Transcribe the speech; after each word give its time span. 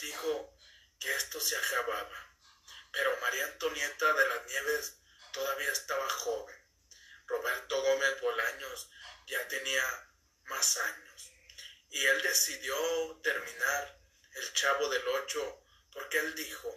dijo 0.00 0.54
que 0.98 1.14
esto 1.14 1.40
se 1.40 1.56
acababa 1.56 2.34
pero 2.94 3.18
María 3.20 3.44
Antonieta 3.46 4.12
de 4.12 4.28
las 4.28 4.46
Nieves 4.46 4.96
todavía 5.32 5.70
estaba 5.72 6.08
joven. 6.08 6.56
Roberto 7.26 7.82
Gómez 7.82 8.20
Bolaños 8.20 8.88
ya 9.26 9.48
tenía 9.48 10.10
más 10.44 10.76
años. 10.76 11.32
Y 11.90 12.04
él 12.04 12.22
decidió 12.22 13.20
terminar 13.22 13.98
El 14.34 14.52
Chavo 14.52 14.88
del 14.88 15.06
Ocho 15.08 15.60
porque 15.92 16.18
él 16.18 16.34
dijo, 16.36 16.72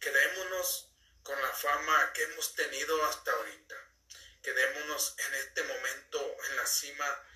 quedémonos 0.00 0.90
con 1.24 1.40
la 1.42 1.52
fama 1.52 2.12
que 2.12 2.22
hemos 2.22 2.54
tenido 2.54 3.04
hasta 3.06 3.32
ahorita. 3.32 3.76
Quedémonos 4.42 5.14
en 5.18 5.34
este 5.34 5.62
momento 5.64 6.36
en 6.50 6.56
la 6.56 6.66
cima 6.66 7.26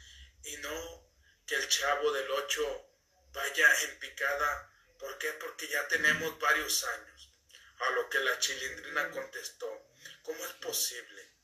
y 0.44 0.56
no 0.58 1.10
que 1.44 1.56
el 1.56 1.68
Chavo 1.68 2.12
del 2.12 2.30
Ocho 2.30 2.88
vaya 3.32 3.80
en 3.82 3.98
picada. 3.98 4.65
¿Por 4.98 5.18
qué? 5.18 5.32
Porque 5.34 5.68
ya 5.68 5.86
tenemos 5.88 6.38
varios 6.38 6.84
años. 6.84 7.30
A 7.78 7.90
lo 7.90 8.08
que 8.08 8.18
la 8.20 8.38
chilindrina 8.38 9.10
contestó, 9.10 9.90
¿cómo 10.22 10.44
es 10.44 10.52
posible? 10.54 11.36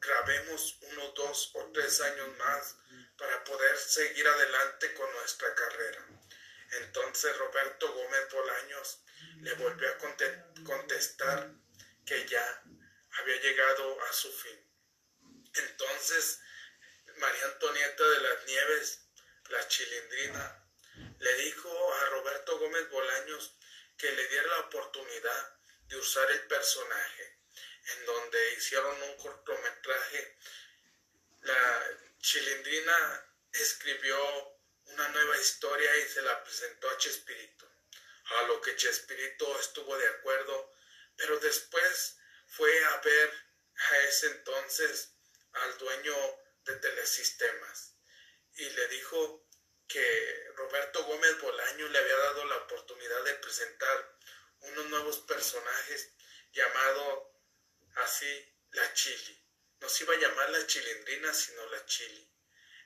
Grabemos 0.00 0.78
uno, 0.80 1.12
dos 1.12 1.50
o 1.54 1.70
tres 1.72 2.00
años 2.00 2.36
más 2.38 2.76
para 3.16 3.44
poder 3.44 3.76
seguir 3.76 4.26
adelante 4.26 4.94
con 4.94 5.12
nuestra 5.12 5.54
carrera. 5.54 6.06
Entonces 6.72 7.36
Roberto 7.36 7.92
Gómez 7.92 8.28
Bolaños 8.32 8.98
le 9.42 9.52
volvió 9.54 9.88
a 9.88 9.98
contestar 10.64 11.50
que 12.06 12.26
ya 12.26 12.62
había 13.18 13.36
llegado 13.40 14.02
a 14.04 14.12
su 14.12 14.32
fin. 14.32 14.58
Entonces 15.54 16.40
María 17.16 17.44
Antonieta 17.44 18.08
de 18.08 18.20
las 18.20 18.46
Nieves, 18.46 19.00
la 19.50 19.68
chilindrina, 19.68 20.61
le 21.22 21.34
dijo 21.34 21.94
a 21.94 22.06
Roberto 22.06 22.58
Gómez 22.58 22.90
Bolaños 22.90 23.56
que 23.96 24.10
le 24.10 24.26
diera 24.26 24.48
la 24.48 24.58
oportunidad 24.60 25.56
de 25.86 25.96
usar 25.96 26.28
el 26.32 26.46
personaje, 26.48 27.38
en 27.94 28.06
donde 28.06 28.54
hicieron 28.54 29.00
un 29.02 29.16
cortometraje. 29.18 30.36
La 31.42 31.98
chilindrina 32.18 33.34
escribió 33.52 34.58
una 34.86 35.08
nueva 35.10 35.38
historia 35.38 35.96
y 35.98 36.08
se 36.08 36.22
la 36.22 36.42
presentó 36.42 36.90
a 36.90 36.98
Chespirito, 36.98 37.70
a 38.24 38.42
lo 38.48 38.60
que 38.60 38.74
Chespirito 38.74 39.60
estuvo 39.60 39.96
de 39.96 40.08
acuerdo, 40.08 40.74
pero 41.16 41.38
después 41.38 42.16
fue 42.48 42.84
a 42.84 42.96
ver 42.98 43.32
a 43.76 43.98
ese 44.08 44.26
entonces 44.26 45.12
al 45.52 45.78
dueño 45.78 46.16
de 46.64 46.74
Telesistemas 46.76 47.94
y 48.56 48.68
le 48.70 48.88
dijo 48.88 49.41
que 49.92 50.52
Roberto 50.56 51.04
Gómez 51.04 51.38
Bolaño 51.40 51.86
le 51.88 51.98
había 51.98 52.16
dado 52.16 52.44
la 52.46 52.56
oportunidad 52.56 53.24
de 53.24 53.34
presentar 53.34 54.16
unos 54.60 54.86
nuevos 54.86 55.18
personajes 55.20 56.14
llamado 56.52 57.36
así 57.96 58.56
la 58.70 58.94
Chili. 58.94 59.38
No 59.80 59.88
se 59.90 60.04
iba 60.04 60.14
a 60.14 60.18
llamar 60.18 60.48
la 60.48 60.66
Chilindrina, 60.66 61.34
sino 61.34 61.66
la 61.66 61.84
Chili. 61.84 62.26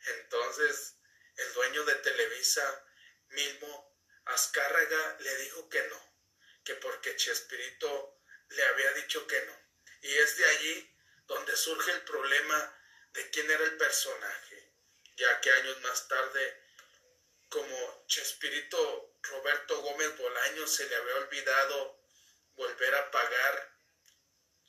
Entonces 0.07 0.97
el 1.37 1.53
dueño 1.53 1.85
de 1.85 1.95
Televisa 1.97 2.85
mismo, 3.29 4.01
Azcárraga, 4.25 5.17
le 5.21 5.37
dijo 5.37 5.69
que 5.69 5.83
no, 5.85 6.19
que 6.65 6.75
porque 6.75 7.15
Chespirito 7.15 8.21
le 8.49 8.63
había 8.65 8.93
dicho 8.95 9.27
que 9.29 9.41
no. 9.43 9.57
Y 10.01 10.13
es 10.17 10.37
de 10.39 10.45
allí 10.45 10.97
donde 11.27 11.57
surge 11.57 11.93
el 11.93 12.03
problema 12.03 12.83
de 13.13 13.31
quién 13.31 13.49
era 13.49 13.63
el 13.65 13.77
personaje, 13.77 14.73
ya 15.17 15.41
que 15.41 15.53
años 15.53 15.81
más 15.83 16.09
tarde 16.09 16.66
como 17.57 18.05
Chespirito 18.07 19.17
Roberto 19.23 19.81
Gómez 19.81 20.15
Bolaño 20.19 20.67
se 20.67 20.87
le 20.87 20.95
había 20.95 21.15
olvidado 21.15 21.99
volver 22.55 22.95
a 22.95 23.11
pagar 23.11 23.73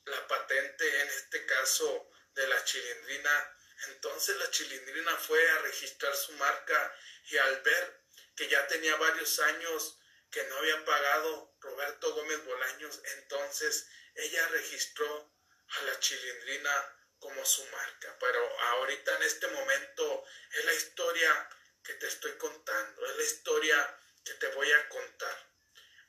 la 0.06 0.26
patente, 0.26 1.02
en 1.02 1.08
este 1.10 1.46
caso 1.46 2.10
de 2.34 2.48
la 2.48 2.64
chilindrina. 2.64 3.58
Entonces 3.90 4.38
la 4.38 4.50
chilindrina 4.52 5.18
fue 5.18 5.50
a 5.50 5.58
registrar 5.64 6.16
su 6.16 6.32
marca 6.34 6.96
y 7.30 7.36
al 7.38 7.62
ver 7.62 8.04
que 8.38 8.48
ya 8.48 8.66
tenía 8.68 8.96
varios 8.96 9.38
años 9.40 10.00
que 10.32 10.46
no 10.46 10.56
había 10.56 10.86
pagado 10.86 11.58
Roberto 11.60 12.14
Gómez 12.14 12.46
Bolaños, 12.46 13.02
entonces 13.18 13.90
ella 14.16 14.48
registró 14.48 15.34
a 15.68 15.82
la 15.82 16.00
chilindrina 16.00 16.96
como 17.20 17.46
su 17.46 17.66
marca. 17.66 18.16
Pero 18.18 18.60
ahorita 18.60 19.14
en 19.18 19.24
este 19.24 19.48
momento 19.48 20.24
es 20.52 20.64
la 20.64 20.74
historia 20.74 21.50
que 21.88 21.94
te 21.94 22.08
estoy 22.08 22.34
contando, 22.34 23.06
es 23.06 23.16
la 23.16 23.24
historia 23.24 24.00
que 24.26 24.34
te 24.34 24.48
voy 24.48 24.70
a 24.70 24.90
contar. 24.90 25.48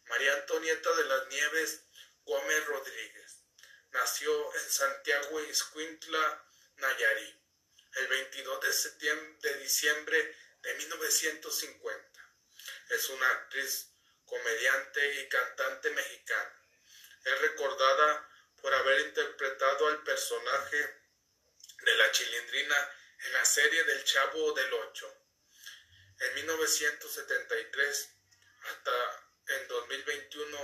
María 0.06 0.34
Antonieta 0.34 0.93
de 0.93 1.05
las 1.05 1.28
Nieves 1.28 1.83
Gómez 2.25 2.66
Rodríguez 2.66 3.44
nació 3.93 4.55
en 4.56 4.71
Santiago 4.71 5.41
Iscuintla, 5.44 6.44
Nayarí, 6.78 7.41
el 7.94 8.09
22 8.09 8.61
de, 8.61 8.72
septiembre, 8.72 9.38
de 9.41 9.59
diciembre 9.59 10.37
de 10.62 10.75
1950. 10.75 12.34
Es 12.91 13.09
una 13.11 13.31
actriz, 13.31 13.93
comediante 14.27 15.22
y 15.22 15.28
cantante 15.28 15.91
mexicana. 15.91 16.61
Es 17.25 17.41
recordada 17.41 18.28
por 18.61 18.75
haber 18.75 19.00
interpretado 19.03 19.87
al 19.87 20.03
personaje 20.03 21.03
de 21.83 21.94
la 21.94 22.11
chilindrina 22.11 22.97
en 23.27 23.33
la 23.33 23.44
serie 23.44 23.84
del 23.84 24.03
Chavo 24.03 24.53
del 24.55 24.72
Ocho 24.72 25.18
en 26.21 26.34
1973 26.34 28.11
hasta 28.71 29.29
en 29.49 29.69
2021 29.69 30.59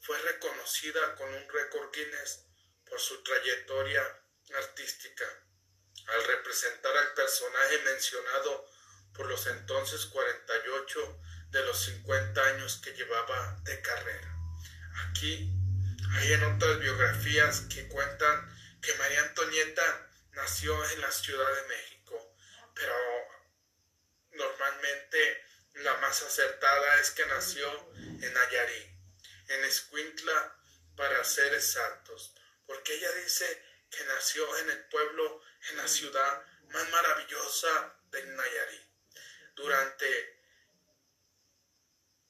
fue 0.00 0.18
reconocida 0.18 1.14
con 1.16 1.32
un 1.32 1.48
récord 1.48 1.92
Guinness 1.92 2.44
por 2.88 3.00
su 3.00 3.22
trayectoria 3.22 4.02
artística, 4.54 5.24
al 6.06 6.24
representar 6.24 6.96
al 6.96 7.14
personaje 7.14 7.78
mencionado 7.84 8.70
por 9.14 9.26
los 9.26 9.46
entonces 9.46 10.06
48 10.06 11.20
de 11.50 11.64
los 11.64 11.84
50 11.84 12.40
años 12.42 12.80
que 12.82 12.92
llevaba 12.92 13.58
de 13.64 13.80
carrera. 13.80 14.36
Aquí 15.08 15.50
hay 16.16 16.32
en 16.32 16.44
otras 16.44 16.78
biografías 16.78 17.62
que 17.72 17.88
cuentan 17.88 18.78
que 18.80 18.94
María 18.94 19.22
Antonieta 19.22 20.10
nació 20.32 20.84
en 20.90 21.00
la 21.00 21.10
Ciudad 21.10 21.52
de 21.54 21.68
México, 21.68 22.34
pero 22.74 22.94
normalmente 24.36 25.44
la 25.74 25.94
más 25.98 26.22
acertada 26.22 27.00
es 27.00 27.10
que 27.10 27.26
nació 27.26 27.92
en 27.94 28.32
Nayarit, 28.32 28.88
en 29.48 29.64
Escuintla, 29.64 30.56
para 30.96 31.22
ser 31.24 31.52
exactos, 31.54 32.34
porque 32.66 32.94
ella 32.94 33.12
dice 33.12 33.62
que 33.90 34.04
nació 34.04 34.56
en 34.58 34.70
el 34.70 34.84
pueblo, 34.86 35.42
en 35.70 35.76
la 35.76 35.88
ciudad 35.88 36.42
más 36.68 36.88
maravillosa 36.90 38.00
de 38.10 38.24
Nayarit. 38.24 38.82
Durante 39.54 40.36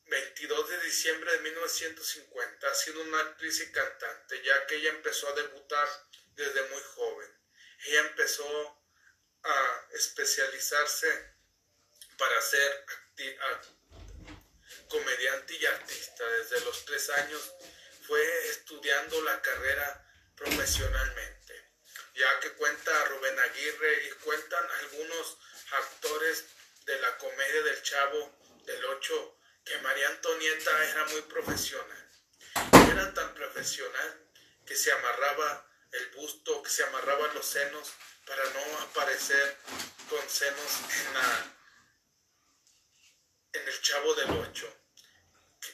22 0.07 0.69
de 0.69 0.81
diciembre 0.81 1.33
de 1.33 1.39
1950 1.39 2.71
ha 2.71 2.75
sido 2.75 3.01
una 3.03 3.21
actriz 3.21 3.61
y 3.61 3.73
cantante, 3.73 4.43
ya 4.43 4.67
que 4.67 4.77
ella 4.77 4.91
empezó 4.91 5.29
a 5.29 5.35
debutar 5.35 5.89
desde 6.35 6.63
muy 6.69 6.83
joven. 6.95 7.31
Ella 7.87 8.01
empezó 8.01 8.83
a 9.43 9.89
especializarse 9.93 11.36
para 12.19 12.41
ser 12.41 12.85
comediante 14.89 15.55
y 15.55 15.67
artista. 15.67 16.25
Desde 16.25 16.61
los 16.65 16.85
tres 16.85 17.11
años 17.11 17.53
fue 18.07 18.49
estudiando 18.49 19.23
la 19.23 19.41
carrera 19.43 20.03
profesionalmente. 20.37 21.35
ya 22.15 22.41
que 22.41 22.53
cuenta 22.53 23.05
Rubén 23.07 23.39
Aguirre 23.39 24.07
y 24.07 24.11
cuentan 24.25 24.65
algunos 24.81 25.39
actores 25.73 26.47
de 26.87 26.99
la 26.99 27.19
comedia 27.19 27.63
del 27.63 27.83
Chavo 27.83 28.39
del 28.65 28.85
Ocho 28.87 29.39
que 29.65 29.77
María 29.79 30.09
Antonieta 30.09 30.91
era 30.91 31.05
muy 31.07 31.21
profesional. 31.23 32.11
Era 32.91 33.13
tan 33.13 33.35
profesional 33.35 34.27
que 34.65 34.77
se 34.77 34.93
amarraba 34.93 35.67
el 35.93 36.07
busto, 36.13 36.63
que 36.63 36.71
se 36.71 36.85
amarraba 36.85 37.35
los 37.35 37.45
senos 37.45 37.93
para 38.27 38.45
no 38.45 38.79
aparecer 38.81 39.57
con 40.09 40.29
senos 40.31 40.71
en, 40.91 41.15
la, 41.15 41.56
en 43.57 43.69
el 43.69 43.81
Chavo 43.81 44.15
del 44.15 44.31
Ocho. 44.31 44.73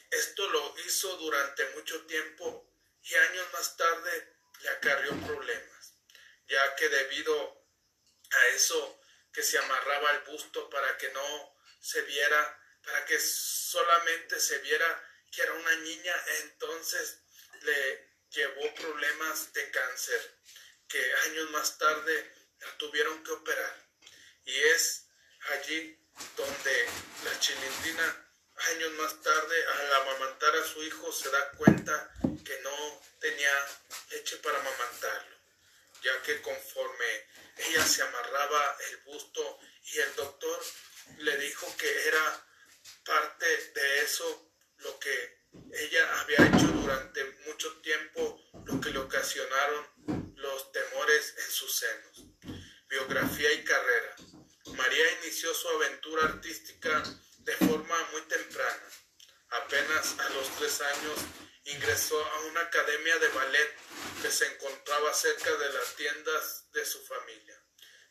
Esto 0.09 0.49
lo 0.49 0.75
hizo 0.85 1.15
durante 1.17 1.65
mucho 1.71 2.05
tiempo 2.05 2.71
y 3.03 3.15
años 3.15 3.47
más 3.53 3.75
tarde 3.75 4.35
le 4.61 4.69
acarrió 4.69 5.11
problemas, 5.27 5.93
ya 6.47 6.75
que 6.75 6.87
debido 6.87 7.65
a 8.31 8.47
eso 8.47 8.99
que 9.33 9.43
se 9.43 9.57
amarraba 9.57 10.11
el 10.11 10.19
busto 10.21 10.69
para 10.69 10.97
que 10.97 11.09
no 11.11 11.55
se 11.81 12.01
viera, 12.03 12.59
para 12.83 13.05
que 13.05 13.19
solamente 13.19 14.39
se 14.39 14.59
viera 14.59 15.09
que 15.31 15.41
era 15.41 15.53
una 15.53 15.75
niña, 15.77 16.15
entonces 16.41 17.19
le 17.61 18.13
llevó 18.29 18.73
problemas 18.75 19.51
de 19.53 19.69
cáncer, 19.71 20.39
que 20.87 21.13
años 21.25 21.49
más 21.51 21.77
tarde 21.77 22.31
la 22.59 22.77
tuvieron 22.77 23.23
que 23.23 23.31
operar. 23.31 23.89
Y 24.45 24.55
es 24.55 25.07
allí 25.51 26.02
donde 26.37 26.89
la 27.25 27.39
chilindrina, 27.39 28.27
años 28.71 28.91
más 28.93 29.21
tarde, 29.21 29.55
al 29.67 29.93
amamantar 30.01 30.55
a 30.55 30.67
su 30.67 30.83
hijo, 30.83 31.11
se 31.11 31.29
da 31.29 31.51
cuenta 31.51 32.13
que 32.45 32.59
no 32.61 33.01
tenía 33.19 33.51
leche 34.11 34.37
para 34.37 34.59
amamantarlo, 34.59 35.37
ya 36.01 36.21
que 36.23 36.41
conforme 36.41 37.27
ella 37.57 37.85
se 37.85 38.01
amarraba 38.01 38.77
el 38.89 38.97
busto 39.05 39.59
y 39.91 39.99
el 39.99 40.15
doctor 40.15 40.59
le 41.19 41.37
dijo 41.37 41.67
que 41.77 42.07
era 42.07 42.47
parte 43.05 43.45
de 43.45 44.01
eso 44.01 44.51
lo 44.77 44.99
que 44.99 45.43
ella 45.73 46.21
había 46.21 46.47
hecho 46.47 46.67
durante 46.67 47.23
mucho 47.45 47.71
tiempo, 47.81 48.39
lo 48.65 48.81
que 48.81 48.89
le 48.89 48.99
ocasionaron 48.99 50.33
los 50.35 50.71
temores 50.71 51.35
en 51.37 51.51
sus 51.51 51.75
senos. 51.75 52.23
Biografía 52.87 53.51
y 53.53 53.63
carrera. 53.63 54.15
María 54.71 55.11
inició 55.21 55.53
su 55.53 55.67
aventura 55.67 56.23
artística 56.23 57.03
de 57.39 57.53
forma 57.57 58.09
muy 58.11 58.21
temprana. 58.23 58.89
Apenas 59.49 60.17
a 60.19 60.29
los 60.29 60.47
tres 60.57 60.81
años 60.81 61.19
ingresó 61.65 62.23
a 62.25 62.39
una 62.45 62.61
academia 62.61 63.17
de 63.19 63.27
ballet 63.29 63.75
que 64.21 64.31
se 64.31 64.45
encontraba 64.47 65.13
cerca 65.13 65.51
de 65.55 65.73
las 65.73 65.95
tiendas 65.95 66.71
de 66.71 66.85
su 66.85 66.99
familia. 67.05 67.61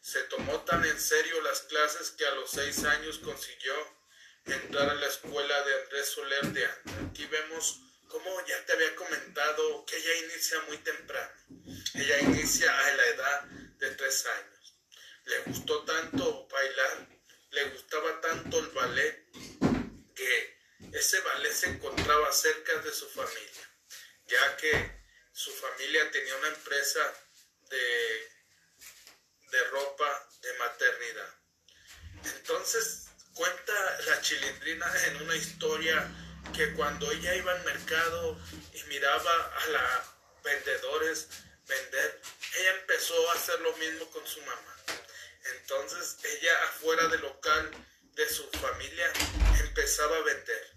Se 0.01 0.23
tomó 0.25 0.61
tan 0.63 0.85
en 0.85 1.01
serio 1.01 1.41
las 1.43 1.63
clases 1.63 2.11
que 2.11 2.27
a 2.27 2.35
los 2.35 2.51
seis 2.51 2.85
años 2.85 3.19
consiguió 3.19 3.75
entrar 4.45 4.91
a 4.91 4.95
la 4.95 5.07
escuela 5.07 5.63
de 5.65 5.83
Andrés 5.83 6.09
Soler 6.09 6.47
de 6.49 6.67
Anda. 6.67 7.09
Aquí 7.11 7.27
vemos 7.27 7.81
cómo 8.09 8.47
ya 8.47 8.65
te 8.67 8.73
había 8.73 8.95
comentado 8.95 9.87
que 9.87 9.97
ella 9.97 10.27
inicia 10.27 10.61
muy 10.69 10.79
temprano. 10.79 11.33
Ella 11.95 12.21
inicia 12.21 12.79
a 12.79 12.93
la 12.95 13.07
edad 13.07 13.43
de 13.43 13.91
tres 13.93 14.27
años. 14.27 14.53
Le 15.25 15.39
gustó 15.43 15.85
tanto 15.85 16.42
el 18.59 18.69
ballet, 18.69 19.27
que 20.15 20.59
ese 20.93 21.21
ballet 21.21 21.53
se 21.53 21.67
encontraba 21.71 22.33
cerca 22.33 22.75
de 22.79 22.93
su 22.93 23.09
familia, 23.09 23.71
ya 24.27 24.57
que 24.57 25.03
su 25.33 25.51
familia 25.53 26.11
tenía 26.11 26.37
una 26.37 26.49
empresa 26.49 27.01
de, 27.71 28.29
de 29.51 29.65
ropa 29.71 30.29
de 30.43 30.53
maternidad. 30.59 31.35
Entonces 32.37 33.07
cuenta 33.35 34.01
la 34.07 34.21
chilindrina 34.21 34.87
en 35.07 35.23
una 35.23 35.37
historia 35.37 36.09
que 36.55 36.75
cuando 36.75 37.11
ella 37.11 37.35
iba 37.35 37.53
al 37.53 37.65
mercado 37.65 38.39
y 38.75 38.83
miraba 38.85 39.57
a 39.57 39.67
los 39.69 40.43
vendedores 40.45 41.29
vender, 41.67 42.21
ella 42.59 42.71
empezó 42.81 43.31
a 43.31 43.35
hacer 43.35 43.61
lo 43.61 43.75
mismo 43.77 44.11
con 44.11 44.27
su 44.27 44.41
mamá. 44.43 44.77
Entonces 45.57 46.19
ella 46.25 46.65
afuera 46.65 47.09
del 47.09 47.23
local 47.23 47.71
de 48.15 48.29
su 48.29 48.49
familia 48.51 49.13
empezaba 49.61 50.17
a 50.17 50.23
vender. 50.23 50.73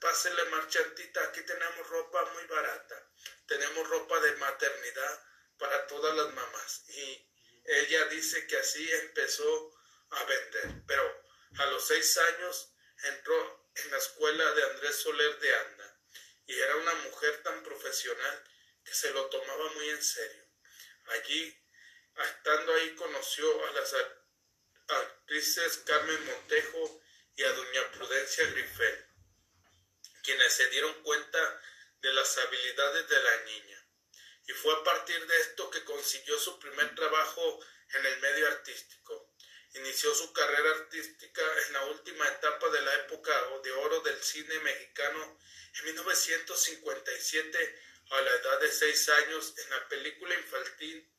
pásele 0.00 0.44
marchantita, 0.46 1.22
aquí 1.24 1.42
tenemos 1.42 1.88
ropa 1.88 2.24
muy 2.32 2.44
barata. 2.46 3.10
Tenemos 3.46 3.88
ropa 3.88 4.20
de 4.20 4.36
maternidad 4.36 5.24
para 5.58 5.86
todas 5.86 6.16
las 6.16 6.32
mamás. 6.34 6.84
Y 6.88 7.28
ella 7.64 8.06
dice 8.06 8.46
que 8.46 8.56
así 8.58 8.92
empezó 8.92 9.74
a 10.10 10.24
vender. 10.24 10.82
Pero 10.86 11.24
a 11.58 11.66
los 11.66 11.86
seis 11.86 12.16
años 12.18 12.72
entró 13.04 13.70
en 13.74 13.90
la 13.90 13.98
escuela 13.98 14.52
de 14.52 14.62
Andrés 14.64 14.96
Soler 14.96 15.38
de 15.38 15.56
Anda 15.56 15.96
y 16.46 16.58
era 16.58 16.76
una 16.76 16.94
mujer 16.94 17.42
tan 17.42 17.62
profesional 17.62 18.44
que 18.84 18.94
se 18.94 19.10
lo 19.10 19.26
tomaba 19.26 19.72
muy 19.72 19.88
en 19.90 20.02
serio. 20.02 20.44
Allí, 21.06 21.62
estando 22.16 22.72
ahí, 22.74 22.94
conoció 22.94 23.66
a 23.66 23.72
las 23.72 23.92
actrices 24.88 25.78
Carmen 25.78 26.24
Montejo 26.26 27.02
y 27.36 27.42
a 27.42 27.52
doña 27.52 27.90
Prudencia 27.92 28.46
Grifel, 28.46 29.06
quienes 30.22 30.52
se 30.52 30.68
dieron 30.70 30.94
cuenta 31.02 31.62
de 32.00 32.12
las 32.12 32.38
habilidades 32.38 33.08
de 33.08 33.22
la 33.22 33.42
niña. 33.44 33.86
Y 34.48 34.52
fue 34.52 34.72
a 34.74 34.84
partir 34.84 35.26
de 35.26 35.36
esto 35.40 35.70
que 35.70 35.84
consiguió 35.84 36.38
su 36.38 36.58
primer 36.58 36.94
trabajo 36.94 37.60
en 37.94 38.06
el 38.06 38.20
medio 38.20 38.46
artístico. 38.48 39.32
Inició 39.74 40.14
su 40.14 40.32
carrera 40.32 40.70
artística 40.70 41.42
en 41.66 41.72
la 41.74 41.84
última 41.86 42.26
etapa 42.28 42.68
de 42.70 42.80
la 42.80 42.94
época 42.94 43.32
de 43.62 43.72
oro 43.72 44.00
del 44.00 44.22
cine 44.22 44.58
mexicano 44.60 45.38
en 45.78 45.84
1957 45.84 47.82
a 48.10 48.20
la 48.20 48.30
edad 48.30 48.60
de 48.60 48.72
seis 48.72 49.08
años 49.08 49.52
en 49.58 49.70
la 49.70 49.88
película 49.88 50.34
infantil 50.34 51.12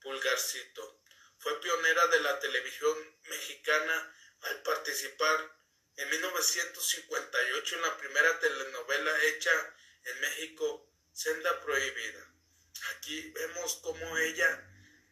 Pulgarcito. 0.00 0.97
Fue 1.38 1.60
pionera 1.60 2.06
de 2.08 2.20
la 2.20 2.38
televisión 2.40 3.16
mexicana 3.28 4.14
al 4.42 4.62
participar 4.62 5.58
en 5.96 6.10
1958 6.10 7.76
en 7.76 7.82
la 7.82 7.96
primera 7.96 8.38
telenovela 8.40 9.24
hecha 9.24 9.76
en 10.04 10.20
México, 10.20 10.92
Senda 11.12 11.60
Prohibida. 11.60 12.32
Aquí 12.96 13.30
vemos 13.30 13.80
cómo 13.82 14.18
ella, 14.18 14.64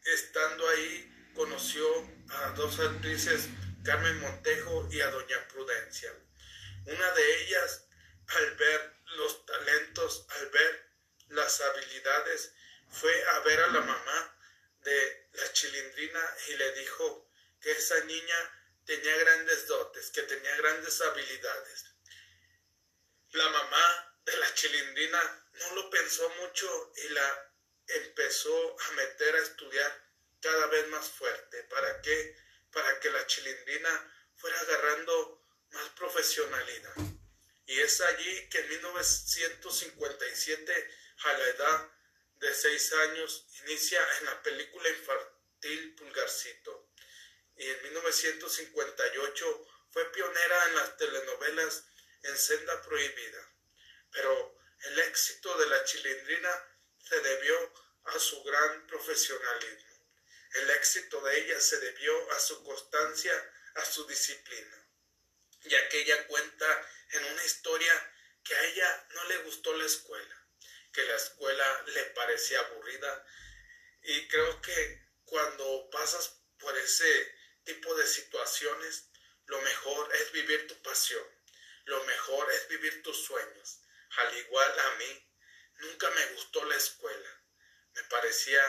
estando 0.05 0.69
ahí, 0.69 1.31
conoció 1.35 1.87
a 2.29 2.51
dos 2.51 2.79
actrices, 2.81 3.49
Carmen 3.85 4.21
Montejo 4.21 4.89
y 4.91 5.01
a 5.01 5.11
Doña 5.11 5.49
Prudencia. 5.49 6.13
Una 6.87 7.11
de 7.13 7.43
ellas, 7.43 7.89
al 8.29 8.55
ver 8.57 8.95
los 9.17 9.47
talentos, 9.47 10.27
al 10.29 10.49
ver 10.51 10.91
las 11.29 11.61
habilidades, 11.61 12.53
fue 12.89 13.13
a 13.29 13.41
ver 13.41 13.61
a 13.61 13.67
la 13.69 13.81
mamá 13.81 14.36
de 14.87 15.29
la 15.33 15.53
chilindrina 15.53 16.37
y 16.47 16.57
le 16.57 16.73
dijo 16.73 17.31
que 17.61 17.73
esa 17.73 17.99
niña 18.05 18.73
tenía 18.85 19.17
grandes 19.17 19.67
dotes, 19.67 20.11
que 20.11 20.23
tenía 20.23 20.57
grandes 20.57 21.01
habilidades. 21.01 21.85
La 23.33 23.49
mamá 23.49 24.21
de 24.25 24.37
la 24.37 24.55
chilindrina 24.55 25.49
no 25.55 25.75
lo 25.75 25.91
pensó 25.91 26.29
mucho 26.41 26.93
y 27.05 27.09
la 27.09 27.53
empezó 27.89 28.81
a 28.81 28.93
meter 28.93 29.35
a 29.35 29.43
estudiar 29.43 30.07
cada 30.41 30.67
vez 30.69 30.87
más 30.89 31.11
fuerte. 31.11 31.65
¿Para 31.65 32.01
qué? 32.01 32.37
Para 32.71 33.01
que 33.01 33.11
la 33.11 33.27
chilindrina 33.27 34.15
fuera 34.37 34.61
agarrando 34.61 35.45
más 35.71 35.89
profesionalidad. 35.91 36.95
Y 37.67 37.81
es 37.81 38.01
allí 38.01 38.49
que 38.49 38.61
en 38.61 38.69
1957, 38.69 40.91
a 41.25 41.33
la 41.33 41.49
edad 41.49 41.96
de 42.41 42.55
seis 42.55 42.93
años, 42.93 43.47
inicia 43.65 44.01
en 44.19 44.27
la 44.27 44.43
película 44.43 44.89
infantil 44.89 45.95
Pulgarcito. 45.97 46.91
Y 47.57 47.69
en 47.69 47.83
1958 47.83 49.67
fue 49.91 50.13
pionera 50.13 50.65
en 50.67 50.75
las 50.75 50.97
telenovelas 50.97 51.85
en 52.23 52.37
Senda 52.37 52.83
Prohibida. 52.83 53.51
Pero 54.13 54.59
el 54.85 54.99
éxito 55.01 55.57
de 55.59 55.67
la 55.67 55.85
chilindrina 55.85 56.51
se 57.09 57.21
debió 57.21 57.73
a 58.05 58.19
su 58.19 58.43
gran 58.43 58.87
profesionalismo. 58.87 59.87
El 60.55 60.71
éxito 60.71 61.21
de 61.23 61.39
ella 61.39 61.61
se 61.61 61.79
debió 61.79 62.33
a 62.33 62.41
su 62.41 62.63
constancia, 62.65 63.53
a 63.75 63.85
su 63.85 64.07
disciplina, 64.07 64.89
ya 65.65 65.89
que 65.89 66.01
ella 66.01 66.27
cuenta 66.27 66.91
en 67.11 67.25
una 67.25 67.45
historia 67.45 68.13
que 68.43 68.55
a 68.55 68.65
ella 68.65 69.07
no 69.15 69.25
le 69.25 69.39
gustó 69.39 69.77
la 69.77 69.85
escuela, 69.85 70.46
que 70.97 71.05
la 71.05 71.17
escuela 71.17 71.83
le 71.89 72.05
parecía 72.05 72.59
aburrida 72.59 73.27
y 74.01 74.29
creo 74.29 74.63
que 74.63 75.07
cuando 75.27 75.91
pasas 75.91 76.41
por 76.59 76.75
ese 76.79 77.35
tipo 77.65 77.95
de 77.97 78.07
situaciones, 78.07 79.11
lo 79.45 79.61
mejor 79.61 80.15
es 80.17 80.33
vivir 80.33 80.67
tu 80.67 80.81
pasión, 80.81 81.23
lo 81.85 82.03
mejor 82.05 82.51
es 82.51 82.69
vivir 82.69 83.03
tus 83.03 83.27
sueños. 83.27 83.81
Al 84.17 84.39
igual 84.39 84.81
a 84.81 84.95
mí, 84.95 85.31
nunca 85.81 86.09
me 86.09 86.27
gustó 86.33 86.65
la 86.65 86.77
escuela, 86.77 87.45
me 87.93 88.03
parecía 88.05 88.63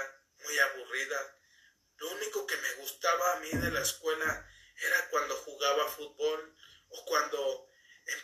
muy 0.44 0.60
aburrida. 0.60 1.40
Lo 1.96 2.10
único 2.10 2.46
que 2.46 2.58
me 2.58 2.74
gustaba 2.74 3.34
a 3.34 3.40
mí 3.40 3.52
de 3.52 3.72
la 3.72 3.82
escuela 3.82 4.52
era 4.76 5.10
cuando 5.12 5.34
jugaba 5.38 5.90
fútbol 5.92 6.58
o 6.90 7.06
cuando 7.06 7.70
em, 8.06 8.20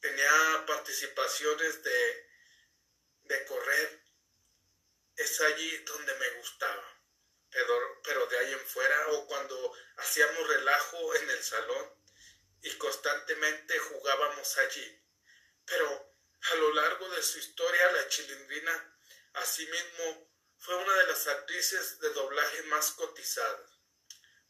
tenía 0.00 0.64
participaciones 0.66 1.82
de, 1.82 2.25
de 3.28 3.44
correr. 3.44 4.02
Es 5.16 5.40
allí 5.40 5.78
donde 5.78 6.14
me 6.14 6.30
gustaba. 6.38 7.02
Pero, 7.50 8.02
pero 8.02 8.26
de 8.26 8.38
ahí 8.38 8.52
en 8.52 8.66
fuera 8.66 9.08
o 9.08 9.26
cuando 9.26 9.74
hacíamos 9.96 10.48
relajo 10.48 11.14
en 11.14 11.30
el 11.30 11.42
salón 11.42 11.94
y 12.62 12.76
constantemente 12.76 13.78
jugábamos 13.78 14.58
allí. 14.58 15.02
Pero 15.64 16.16
a 16.50 16.54
lo 16.56 16.74
largo 16.74 17.08
de 17.10 17.22
su 17.22 17.38
historia, 17.38 17.92
la 17.92 18.08
chilindrina, 18.08 18.98
asimismo, 19.34 20.30
fue 20.58 20.76
una 20.76 20.94
de 20.96 21.06
las 21.06 21.26
actrices 21.26 22.00
de 22.00 22.10
doblaje 22.10 22.62
más 22.64 22.92
cotizadas 22.92 23.70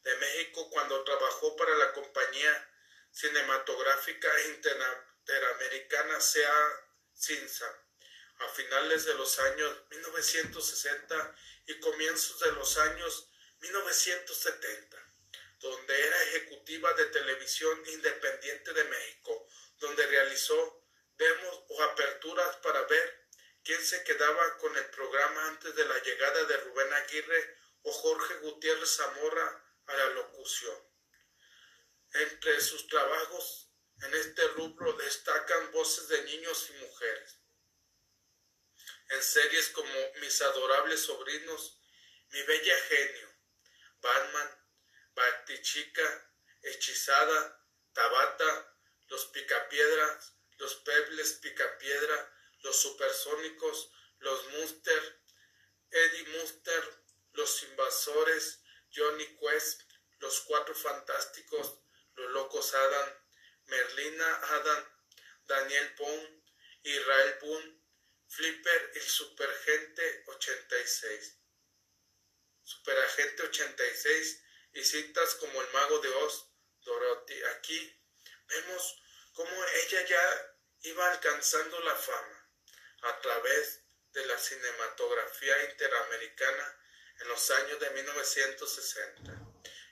de 0.01 0.15
México 0.15 0.69
cuando 0.69 1.03
trabajó 1.03 1.55
para 1.55 1.75
la 1.75 1.93
compañía 1.93 2.73
cinematográfica 3.11 4.29
interamericana 4.45 6.19
SEA 6.21 6.87
CINSA 7.13 7.86
a 8.39 8.49
finales 8.49 9.05
de 9.05 9.13
los 9.15 9.39
años 9.39 9.83
1960 9.89 11.35
y 11.67 11.79
comienzos 11.79 12.39
de 12.39 12.51
los 12.53 12.77
años 12.77 13.29
1970, 13.59 14.97
donde 15.59 16.07
era 16.07 16.23
ejecutiva 16.23 16.93
de 16.93 17.05
televisión 17.07 17.81
independiente 17.87 18.73
de 18.73 18.83
México, 18.83 19.47
donde 19.79 20.05
realizó 20.07 20.83
demos 21.17 21.63
o 21.69 21.83
aperturas 21.83 22.57
para 22.57 22.83
ver 22.83 23.27
quién 23.63 23.83
se 23.83 24.03
quedaba 24.03 24.57
con 24.59 24.75
el 24.77 24.85
programa 24.91 25.47
antes 25.47 25.75
de 25.75 25.85
la 25.85 26.01
llegada 26.01 26.43
de 26.45 26.57
Rubén 26.57 26.93
Aguirre 26.93 27.57
o 27.81 27.91
Jorge 27.91 28.35
Gutiérrez 28.35 28.95
Zamora 28.95 29.65
a 29.87 29.93
la 29.95 30.09
locución. 30.09 30.77
Entre 32.13 32.61
sus 32.61 32.87
trabajos 32.87 33.71
en 34.01 34.13
este 34.13 34.47
rubro 34.49 34.93
destacan 34.93 35.71
voces 35.71 36.07
de 36.07 36.23
niños 36.23 36.69
y 36.69 36.73
mujeres. 36.85 37.36
En 39.09 39.23
series 39.23 39.69
como 39.69 40.11
Mis 40.21 40.41
adorables 40.41 41.01
sobrinos, 41.01 41.79
Mi 42.31 42.41
bella 42.43 42.77
genio, 42.89 43.29
Batman, 44.01 44.49
Batichica, 45.15 46.31
Hechizada, 46.61 47.65
Tabata, 47.93 48.77
Los 49.07 49.25
Picapiedras, 49.27 50.33
Los 50.57 50.75
Pebles 50.75 51.33
Picapiedra, 51.33 52.33
Los 52.63 52.75
Supersónicos, 52.81 53.91
Los 54.19 54.45
Munster, 54.49 55.21
Eddie 55.89 56.27
Munster, 56.37 56.83
Los 57.31 57.63
Invasores, 57.63 58.61
Johnny 58.93 59.25
Quest, 59.37 59.81
Los 60.19 60.41
Cuatro 60.41 60.75
Fantásticos, 60.75 61.79
Los 62.15 62.31
Locos 62.31 62.73
Adam, 62.73 63.09
Merlina 63.67 64.35
Adam, 64.49 64.85
Daniel 65.45 65.95
Boone, 65.97 66.43
Israel 66.83 67.37
Boone, 67.41 67.76
Flipper 68.27 68.91
y 68.95 68.99
Superagente 68.99 70.23
86. 70.27 71.37
Superagente 72.63 73.43
86 73.43 74.43
y 74.73 74.83
citas 74.83 75.35
como 75.35 75.61
El 75.61 75.69
Mago 75.71 75.99
de 75.99 76.09
Oz, 76.09 76.51
Dorothy. 76.81 77.41
Aquí 77.55 78.01
vemos 78.47 79.01
cómo 79.33 79.65
ella 79.83 80.05
ya 80.05 80.55
iba 80.81 81.11
alcanzando 81.11 81.79
la 81.79 81.95
fama 81.95 82.51
a 83.03 83.21
través 83.21 83.83
de 84.11 84.25
la 84.25 84.37
cinematografía 84.37 85.71
interamericana 85.71 86.81
en 87.19 87.27
los 87.29 87.49
años 87.51 87.79
de 87.79 87.89
1960, 87.91 89.31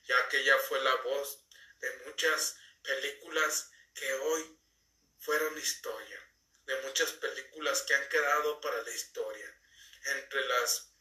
ya 0.03 0.29
que 0.29 0.37
ella 0.37 0.57
fue 0.59 0.79
la 0.81 0.95
voz 0.95 1.45
de 1.79 1.91
muchas 2.05 2.57
películas 2.83 3.71
que 3.93 4.13
hoy 4.13 4.59
fueron 5.19 5.57
historia, 5.57 6.24
de 6.65 6.81
muchas 6.81 7.11
películas 7.13 7.83
que 7.83 7.95
han 7.95 8.09
quedado 8.09 8.59
para 8.61 8.81
la 8.81 8.91
historia. 8.91 9.61
Entre 10.05 10.45
las 10.45 10.91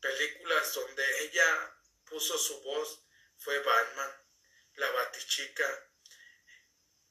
películas 0.00 0.74
donde 0.74 1.24
ella 1.24 1.78
puso 2.04 2.38
su 2.38 2.60
voz 2.62 3.02
fue 3.38 3.58
Batman, 3.60 4.24
La 4.74 4.90
Batichica, 4.90 5.90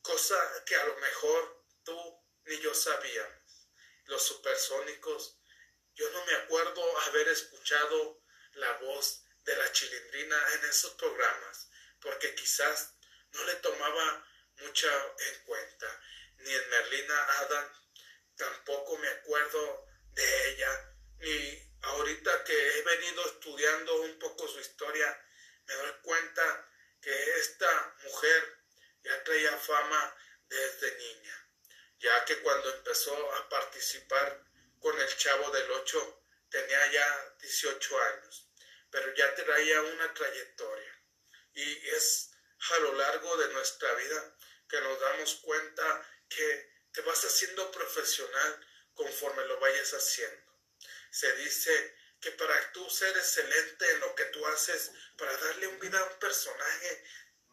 cosa 0.02 0.64
que 0.66 0.76
a 0.76 0.86
lo 0.86 0.96
mejor 0.98 1.66
tú 1.84 2.24
ni 2.46 2.60
yo 2.60 2.74
sabíamos. 2.74 3.70
Los 4.06 4.24
supersónicos, 4.24 5.40
yo 5.96 6.10
no 6.12 6.26
me 6.26 6.36
acuerdo 6.36 7.00
haber 7.02 7.28
escuchado 7.30 8.22
la 8.54 8.72
voz 8.74 9.24
de 9.44 9.56
la 9.56 9.72
chilindrina 9.72 10.54
en 10.54 10.66
esos 10.66 10.94
programas, 10.94 11.70
porque 12.00 12.34
quizás 12.36 12.94
no 13.32 13.44
le 13.46 13.56
tomaba 13.56 14.28
mucha 14.58 15.14
en 15.20 15.44
cuenta, 15.44 16.02
ni 16.38 16.54
en 16.54 16.70
Merlina 16.70 17.24
Adam, 17.40 17.74
tampoco 18.36 18.98
me 18.98 19.08
acuerdo 19.08 19.88
de 20.12 20.50
ella, 20.50 20.96
ni 21.20 21.74
ahorita 21.82 22.44
que 22.44 22.78
he 22.78 22.82
venido 22.82 23.26
estudiando 23.26 24.02
un 24.02 24.20
poco 24.20 24.48
su 24.48 24.60
historia, 24.60 25.26
me 25.66 25.74
doy 25.74 25.94
cuenta 26.02 26.72
que 27.02 27.40
esta 27.40 27.96
mujer 28.04 28.58
ya 29.04 29.24
traía 29.24 29.58
fama 29.58 30.16
desde 30.48 30.98
niña, 30.98 31.50
ya 32.00 32.26
que 32.26 32.40
cuando 32.40 32.74
empezó 32.76 33.34
a 33.36 33.50
participar 33.50 34.44
con 34.80 35.00
el 35.00 35.18
Chavo 35.18 35.50
del 35.52 35.72
Ocho 35.72 36.24
tenía 36.50 36.92
ya 36.92 37.36
18 37.40 38.02
años 38.02 38.46
pero 38.96 39.14
ya 39.14 39.36
traía 39.36 39.82
una 39.82 40.14
trayectoria. 40.14 41.02
Y 41.54 41.90
es 41.90 42.32
a 42.72 42.80
lo 42.80 42.94
largo 42.94 43.36
de 43.38 43.54
nuestra 43.54 43.94
vida 43.96 44.38
que 44.70 44.80
nos 44.80 45.00
damos 45.02 45.36
cuenta 45.44 46.10
que 46.36 46.72
te 46.92 47.02
vas 47.02 47.24
haciendo 47.24 47.72
profesional 47.72 48.68
conforme 48.94 49.46
lo 49.46 49.60
vayas 49.60 49.94
haciendo. 49.94 50.60
Se 51.10 51.32
dice 51.38 51.96
que 52.20 52.32
para 52.32 52.72
tú 52.74 52.90
ser 52.90 53.16
excelente 53.18 53.90
en 53.92 54.00
lo 54.02 54.16
que 54.16 54.26
tú 54.26 54.46
haces, 54.48 54.92
para 55.18 55.36
darle 55.38 55.68
un 55.68 55.80
vida 55.80 56.00
a 56.00 56.04
un 56.04 56.20
personaje 56.20 57.04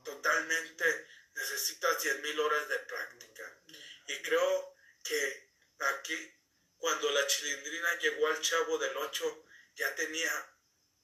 totalmente, 0.05 1.07
necesitas 1.35 2.03
10.000 2.05 2.39
horas 2.41 2.69
de 2.69 2.79
práctica. 2.81 3.62
Y 4.09 4.17
creo 4.23 4.77
que 5.05 5.51
aquí, 5.79 6.35
cuando 6.77 7.11
la 7.11 7.27
chilindrina 7.27 7.99
llegó 7.99 8.27
al 8.29 8.41
chavo 8.41 8.79
del 8.79 8.97
8, 8.97 9.47
ya 9.77 9.95
tenía 9.95 10.57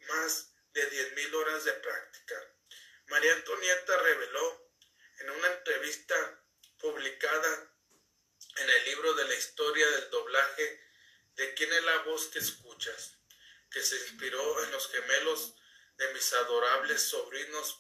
más 0.09 0.53
de 0.73 0.91
10.000 0.91 1.35
horas 1.35 1.65
de 1.65 1.73
práctica. 1.75 2.55
María 3.07 3.33
Antonieta 3.35 3.97
reveló 4.03 4.73
en 5.21 5.31
una 5.31 5.53
entrevista 5.53 6.45
publicada 6.79 7.71
en 8.57 8.71
el 8.71 8.85
libro 8.85 9.15
de 9.15 9.25
la 9.27 9.35
historia 9.35 9.89
del 9.91 10.11
doblaje 10.11 10.81
de 11.37 11.55
quién 11.55 11.73
es 11.73 11.85
la 11.85 11.99
voz 11.99 12.27
que 12.29 12.39
escuchas, 12.39 13.19
que 13.71 13.83
se 13.83 13.97
inspiró 13.97 14.65
en 14.65 14.71
los 14.73 14.91
gemelos 14.91 15.55
de 15.97 16.13
mis 16.15 16.33
adorables 16.33 17.03
sobrinos 17.03 17.79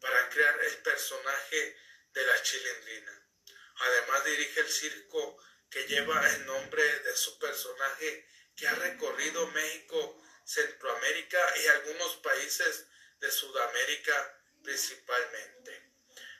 para 0.00 0.28
crear 0.30 0.58
el 0.64 0.76
personaje 0.78 1.76
de 2.12 2.26
la 2.26 2.42
chilindrina. 2.42 3.28
Además 3.76 4.24
dirige 4.24 4.60
el 4.60 4.68
circo 4.70 5.36
que 5.70 5.86
lleva 5.86 6.28
el 6.34 6.46
nombre 6.46 6.82
de 7.00 7.16
su 7.16 7.38
personaje 7.38 8.28
que 8.56 8.66
ha 8.66 8.74
recorrido 8.74 9.46
México 9.48 10.22
Centroamérica 10.44 11.58
y 11.58 11.66
algunos 11.66 12.16
países 12.16 12.86
de 13.18 13.30
Sudamérica 13.30 14.40
principalmente. 14.62 15.92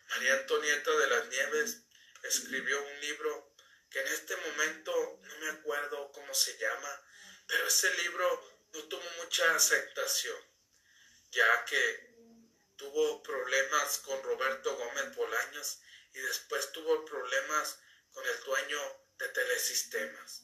María 0.09 0.35
Antonieta 0.35 0.91
de 0.93 1.07
las 1.09 1.29
Nieves 1.29 1.86
escribió 2.23 2.83
un 2.83 3.01
libro 3.01 3.53
que 3.91 4.01
en 4.01 4.09
este 4.09 4.37
momento 4.37 5.21
no 5.23 5.39
me 5.39 5.51
acuerdo 5.51 6.11
cómo 6.13 6.35
se 6.35 6.57
llama, 6.59 7.03
pero 7.47 7.67
ese 7.67 7.93
libro 8.03 8.65
no 8.73 8.83
tuvo 8.85 9.05
mucha 9.19 9.55
aceptación, 9.55 10.37
ya 11.31 11.65
que 11.65 12.17
tuvo 12.77 13.23
problemas 13.23 13.99
con 13.99 14.23
Roberto 14.23 14.77
Gómez 14.77 15.15
Bolaños 15.15 15.81
y 16.13 16.19
después 16.19 16.73
tuvo 16.73 17.05
problemas 17.05 17.79
con 18.13 18.27
el 18.27 18.45
dueño 18.45 18.81
de 19.19 19.29
Telesistemas. 19.29 20.43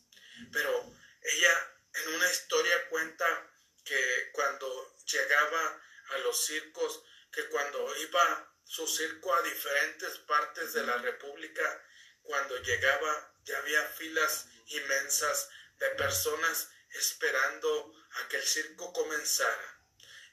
Pero 0.52 0.94
ella 1.22 1.76
en 1.94 2.14
una 2.14 2.30
historia 2.30 2.88
cuenta 2.88 3.50
que 3.84 4.30
cuando 4.32 4.96
llegaba 5.04 5.82
a 6.10 6.18
los 6.18 6.44
circos, 6.44 7.02
que 7.30 7.46
cuando 7.48 7.96
iba 7.96 8.51
su 8.72 8.88
circo 8.88 9.34
a 9.34 9.42
diferentes 9.42 10.16
partes 10.20 10.72
de 10.72 10.82
la 10.82 10.96
República, 10.96 11.86
cuando 12.22 12.56
llegaba 12.62 13.34
ya 13.44 13.58
había 13.58 13.82
filas 13.88 14.46
inmensas 14.68 15.50
de 15.76 15.90
personas 15.90 16.70
esperando 16.88 17.94
a 18.12 18.28
que 18.28 18.38
el 18.38 18.42
circo 18.42 18.90
comenzara. 18.94 19.78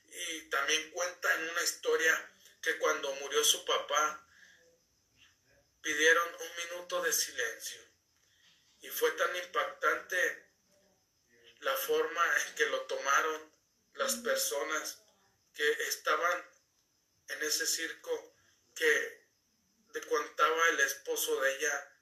Y 0.05 0.43
también 0.43 0.89
cuenta 0.91 1.36
en 1.36 1.50
una 1.50 1.63
historia 1.63 2.31
que 2.62 2.77
cuando 2.77 3.13
murió 3.15 3.43
su 3.43 3.65
papá, 3.65 4.25
pidieron 5.81 6.34
un 6.36 6.55
minuto 6.63 7.01
de 7.01 7.12
silencio. 7.12 7.81
Y 8.79 8.88
fue 8.88 9.12
tan 9.12 9.36
impactante 9.36 10.48
la 11.60 11.75
forma 11.75 12.24
en 12.48 12.55
que 12.55 12.67
lo 12.67 12.84
tomaron 12.84 13.53
las 13.96 14.15
personas 14.15 14.98
que 15.53 15.69
estaban 15.89 16.50
en 17.27 17.43
ese 17.43 17.65
circo 17.65 18.28
que 18.79 19.27
le 19.93 20.01
contaba 20.07 20.69
el 20.69 20.79
esposo 20.79 21.41
de 21.41 21.53
ella 21.57 21.98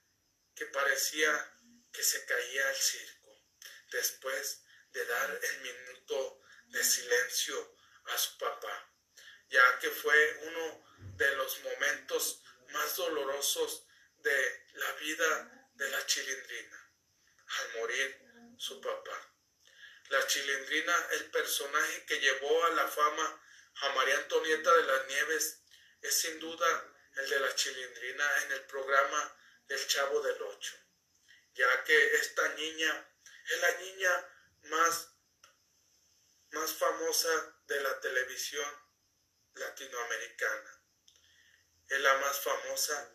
que 0.54 0.66
parecía 0.66 1.54
que 1.92 2.04
se 2.04 2.24
caía 2.24 2.70
el 2.70 2.76
circo 2.76 3.36
después 3.90 4.62
de 4.92 5.04
dar 5.04 5.40
el 5.42 5.60
minuto 5.60 6.40
de 6.68 6.84
silencio 6.84 7.76
a 8.04 8.16
su 8.16 8.38
papá, 8.38 8.92
ya 9.48 9.78
que 9.80 9.90
fue 9.90 10.40
uno 10.44 10.84
de 11.16 11.34
los 11.34 11.60
momentos 11.62 12.44
más 12.70 12.96
dolorosos 12.96 13.84
de 14.18 14.66
la 14.74 14.92
vida 14.92 15.70
de 15.74 15.90
la 15.90 16.06
chilindrina, 16.06 16.92
al 17.46 17.80
morir 17.80 18.54
su 18.56 18.80
papá. 18.80 19.34
La 20.10 20.24
chilindrina, 20.28 21.08
el 21.12 21.30
personaje 21.32 22.06
que 22.06 22.20
llevó 22.20 22.64
a 22.66 22.70
la 22.70 22.86
fama 22.86 23.42
a 23.74 23.88
María 23.94 24.18
Antonieta 24.18 24.72
de 24.76 24.82
las 24.84 25.06
Nieves, 25.08 25.62
es 26.02 26.20
sin 26.20 26.38
duda 26.38 26.94
el 27.16 27.28
de 27.28 27.40
la 27.40 27.54
chilindrina 27.54 28.42
en 28.44 28.52
el 28.52 28.64
programa 28.66 29.36
del 29.66 29.86
Chavo 29.86 30.20
del 30.20 30.40
Ocho, 30.42 30.76
ya 31.54 31.84
que 31.84 32.14
esta 32.16 32.48
niña 32.54 33.08
es 33.50 33.60
la 33.60 33.72
niña 33.78 34.28
más, 34.64 35.08
más 36.52 36.72
famosa 36.72 37.56
de 37.66 37.80
la 37.80 38.00
televisión 38.00 38.88
latinoamericana. 39.54 40.82
Es 41.88 42.00
la 42.00 42.18
más 42.18 42.38
famosa 42.40 43.14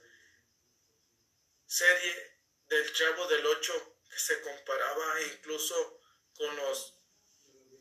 serie 1.65 2.41
del 2.67 2.93
Chavo 2.93 3.27
del 3.27 3.45
Ocho 3.45 3.99
que 4.09 4.19
se 4.19 4.41
comparaba 4.41 5.21
incluso 5.21 6.01
con 6.35 6.55
los 6.55 6.97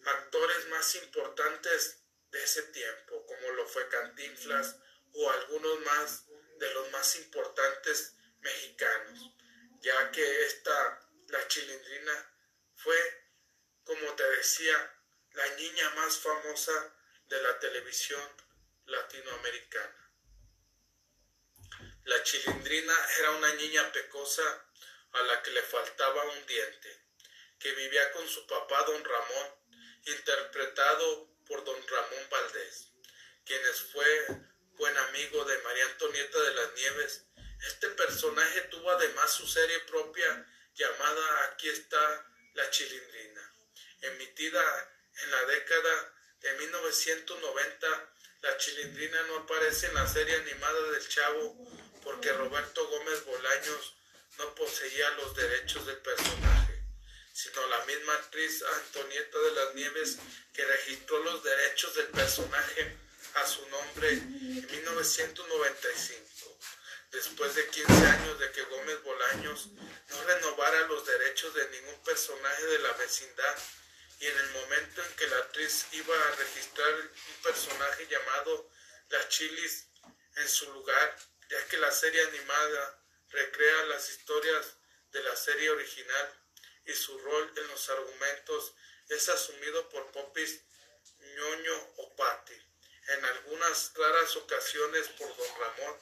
actores 0.04 0.68
más 0.68 0.94
importantes 0.96 2.02
de 2.30 2.42
ese 2.42 2.62
tiempo, 2.64 3.26
como 3.26 3.50
lo 3.50 3.66
fue 3.66 3.88
Cantinflas 3.88 4.76
o 5.14 5.30
algunos 5.30 5.80
más 5.80 6.24
de 6.58 6.72
los 6.74 6.90
más 6.90 7.16
importantes 7.16 8.14
mexicanos, 8.40 9.34
ya 9.80 10.10
que 10.10 10.46
esta, 10.46 11.08
la 11.28 11.48
chilindrina, 11.48 12.32
fue, 12.76 12.96
como 13.84 14.14
te 14.14 14.28
decía, 14.36 14.94
la 15.32 15.46
niña 15.56 15.90
más 15.90 16.18
famosa 16.18 16.96
de 17.28 17.42
la 17.42 17.58
televisión 17.58 18.22
latinoamericana. 18.86 20.10
La 22.04 22.22
chilindrina 22.22 22.94
era 23.18 23.30
una 23.32 23.54
niña 23.54 23.90
pecosa 23.92 24.42
a 25.12 25.22
la 25.22 25.42
que 25.42 25.50
le 25.50 25.62
faltaba 25.62 26.24
un 26.24 26.46
diente, 26.46 27.06
que 27.58 27.72
vivía 27.74 28.12
con 28.12 28.28
su 28.28 28.46
papá 28.46 28.82
don 28.84 29.04
Ramón, 29.04 29.62
interpretado 30.06 31.28
por 31.46 31.64
don 31.64 31.86
Ramón 31.86 32.28
Valdés, 32.30 32.88
quien 33.44 33.62
fue 33.92 34.26
buen 34.82 34.98
amigo 34.98 35.44
de 35.44 35.56
María 35.58 35.84
Antonieta 35.84 36.40
de 36.40 36.54
las 36.54 36.74
Nieves. 36.74 37.22
Este 37.68 37.88
personaje 37.90 38.62
tuvo 38.62 38.90
además 38.90 39.32
su 39.32 39.46
serie 39.46 39.78
propia 39.78 40.44
llamada 40.74 41.44
Aquí 41.44 41.68
está 41.68 42.26
la 42.54 42.68
Chilindrina, 42.68 43.54
emitida 44.00 44.92
en 45.22 45.30
la 45.30 45.44
década 45.44 46.14
de 46.40 46.52
1990. 46.54 48.12
La 48.40 48.56
Chilindrina 48.56 49.22
no 49.28 49.36
aparece 49.36 49.86
en 49.86 49.94
la 49.94 50.08
serie 50.08 50.34
animada 50.34 50.90
del 50.90 51.08
Chavo 51.08 51.56
porque 52.02 52.32
Roberto 52.32 52.84
Gómez 52.88 53.24
Bolaños 53.24 53.94
no 54.38 54.52
poseía 54.56 55.10
los 55.10 55.36
derechos 55.36 55.86
del 55.86 55.98
personaje, 55.98 56.82
sino 57.32 57.64
la 57.68 57.84
misma 57.84 58.14
actriz 58.14 58.64
Antonieta 58.64 59.38
de 59.38 59.52
las 59.52 59.74
Nieves 59.76 60.18
que 60.52 60.64
registró 60.64 61.22
los 61.22 61.44
derechos 61.44 61.94
del 61.94 62.08
personaje 62.08 63.01
a 63.34 63.46
su 63.46 63.66
nombre 63.68 64.08
en 64.10 64.66
1995, 64.66 66.58
después 67.10 67.54
de 67.54 67.66
15 67.68 67.92
años 67.92 68.38
de 68.38 68.52
que 68.52 68.62
Gómez 68.64 69.02
Bolaños 69.02 69.68
no 70.10 70.24
renovara 70.24 70.86
los 70.88 71.06
derechos 71.06 71.54
de 71.54 71.68
ningún 71.70 72.02
personaje 72.02 72.66
de 72.66 72.78
la 72.80 72.92
vecindad 72.92 73.56
y 74.20 74.26
en 74.26 74.38
el 74.38 74.50
momento 74.50 75.02
en 75.04 75.12
que 75.14 75.26
la 75.26 75.36
actriz 75.38 75.86
iba 75.92 76.14
a 76.14 76.36
registrar 76.36 76.94
un 76.94 77.42
personaje 77.42 78.06
llamado 78.08 78.70
Las 79.08 79.28
Chilis 79.28 79.88
en 80.36 80.48
su 80.48 80.72
lugar, 80.72 81.16
ya 81.50 81.66
que 81.68 81.76
la 81.78 81.90
serie 81.90 82.22
animada 82.28 83.02
recrea 83.30 83.86
las 83.86 84.08
historias 84.10 84.76
de 85.10 85.22
la 85.22 85.36
serie 85.36 85.70
original 85.70 86.40
y 86.86 86.92
su 86.92 87.18
rol 87.18 87.52
en 87.56 87.68
los 87.68 87.88
argumentos 87.90 88.74
es 89.08 89.28
asumido 89.28 89.88
por 89.88 90.10
Popis 90.12 90.60
ñoño 91.36 91.92
o 91.96 92.16
en 93.08 93.24
algunas 93.24 93.92
raras 93.94 94.36
ocasiones 94.36 95.08
por 95.18 95.36
don 95.36 95.60
Ramón, 95.60 96.00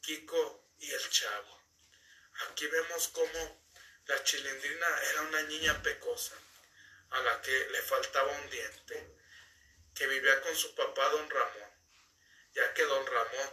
Kiko 0.00 0.68
y 0.78 0.90
el 0.90 1.10
Chavo. 1.10 1.60
Aquí 2.48 2.66
vemos 2.66 3.08
cómo 3.08 3.64
la 4.06 4.22
chilindrina 4.22 4.86
era 5.10 5.22
una 5.22 5.42
niña 5.44 5.82
pecosa, 5.82 6.34
a 7.10 7.20
la 7.20 7.40
que 7.40 7.68
le 7.70 7.82
faltaba 7.82 8.32
un 8.32 8.50
diente, 8.50 9.16
que 9.94 10.06
vivía 10.06 10.42
con 10.42 10.54
su 10.56 10.74
papá 10.74 11.08
don 11.10 11.30
Ramón, 11.30 11.70
ya 12.54 12.74
que 12.74 12.82
don 12.82 13.06
Ramón 13.06 13.50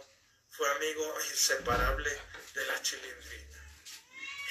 fue 0.50 0.70
amigo 0.72 1.20
inseparable 1.30 2.10
de 2.54 2.66
la 2.66 2.82
chilindrina. 2.82 3.52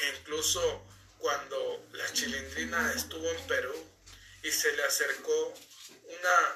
E 0.02 0.10
incluso 0.18 0.88
cuando 1.20 1.88
la 1.92 2.12
chilindrina 2.12 2.94
estuvo 2.96 3.30
en 3.30 3.48
Perú 3.48 3.92
y 4.42 4.52
se 4.52 4.74
le 4.74 4.84
acercó 4.84 5.54
una, 6.06 6.56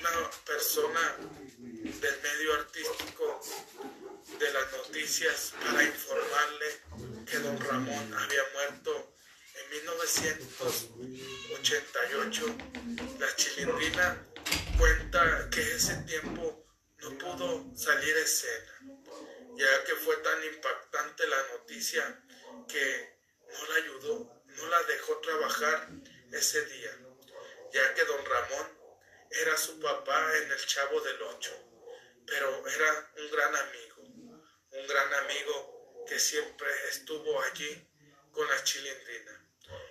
una 0.00 0.30
persona 0.44 1.16
del 1.58 2.20
medio 2.22 2.54
artístico 2.54 3.40
de 4.38 4.52
las 4.52 4.72
noticias 4.72 5.52
para 5.64 5.82
informarle 5.82 6.66
que 7.26 7.38
don 7.38 7.58
Ramón 7.60 8.14
había 8.14 8.42
muerto 8.54 9.16
en 9.54 9.70
1988. 9.70 12.56
La 13.18 13.34
chilindrina 13.36 14.24
cuenta 14.78 15.50
que 15.50 15.74
ese 15.74 15.96
tiempo 16.02 16.64
no 16.98 17.18
pudo 17.18 17.64
salir 17.76 18.14
a 18.16 18.20
escena, 18.20 18.78
ya 19.56 19.82
que 19.84 19.96
fue 19.96 20.16
tan 20.18 20.44
impactante 20.44 21.26
la 21.26 21.42
noticia 21.54 22.22
que 22.68 23.18
no 23.52 23.66
la 23.68 23.74
ayudó, 23.74 24.44
no 24.46 24.68
la 24.68 24.80
dejó 24.84 25.18
trabajar 25.18 25.88
ese 26.32 26.64
día, 26.66 26.96
ya 27.72 27.94
que 27.94 28.04
don 28.04 28.24
Ramón 28.24 28.77
era 29.40 29.56
su 29.56 29.78
papá 29.80 30.36
en 30.38 30.50
el 30.50 30.66
Chavo 30.66 31.00
del 31.00 31.22
Ocho, 31.22 31.56
pero 32.26 32.68
era 32.68 33.12
un 33.16 33.30
gran 33.30 33.54
amigo, 33.54 34.02
un 34.02 34.86
gran 34.86 35.14
amigo 35.14 36.04
que 36.08 36.18
siempre 36.18 36.68
estuvo 36.88 37.40
allí 37.42 37.86
con 38.32 38.48
la 38.48 38.64
chilindrina. 38.64 39.44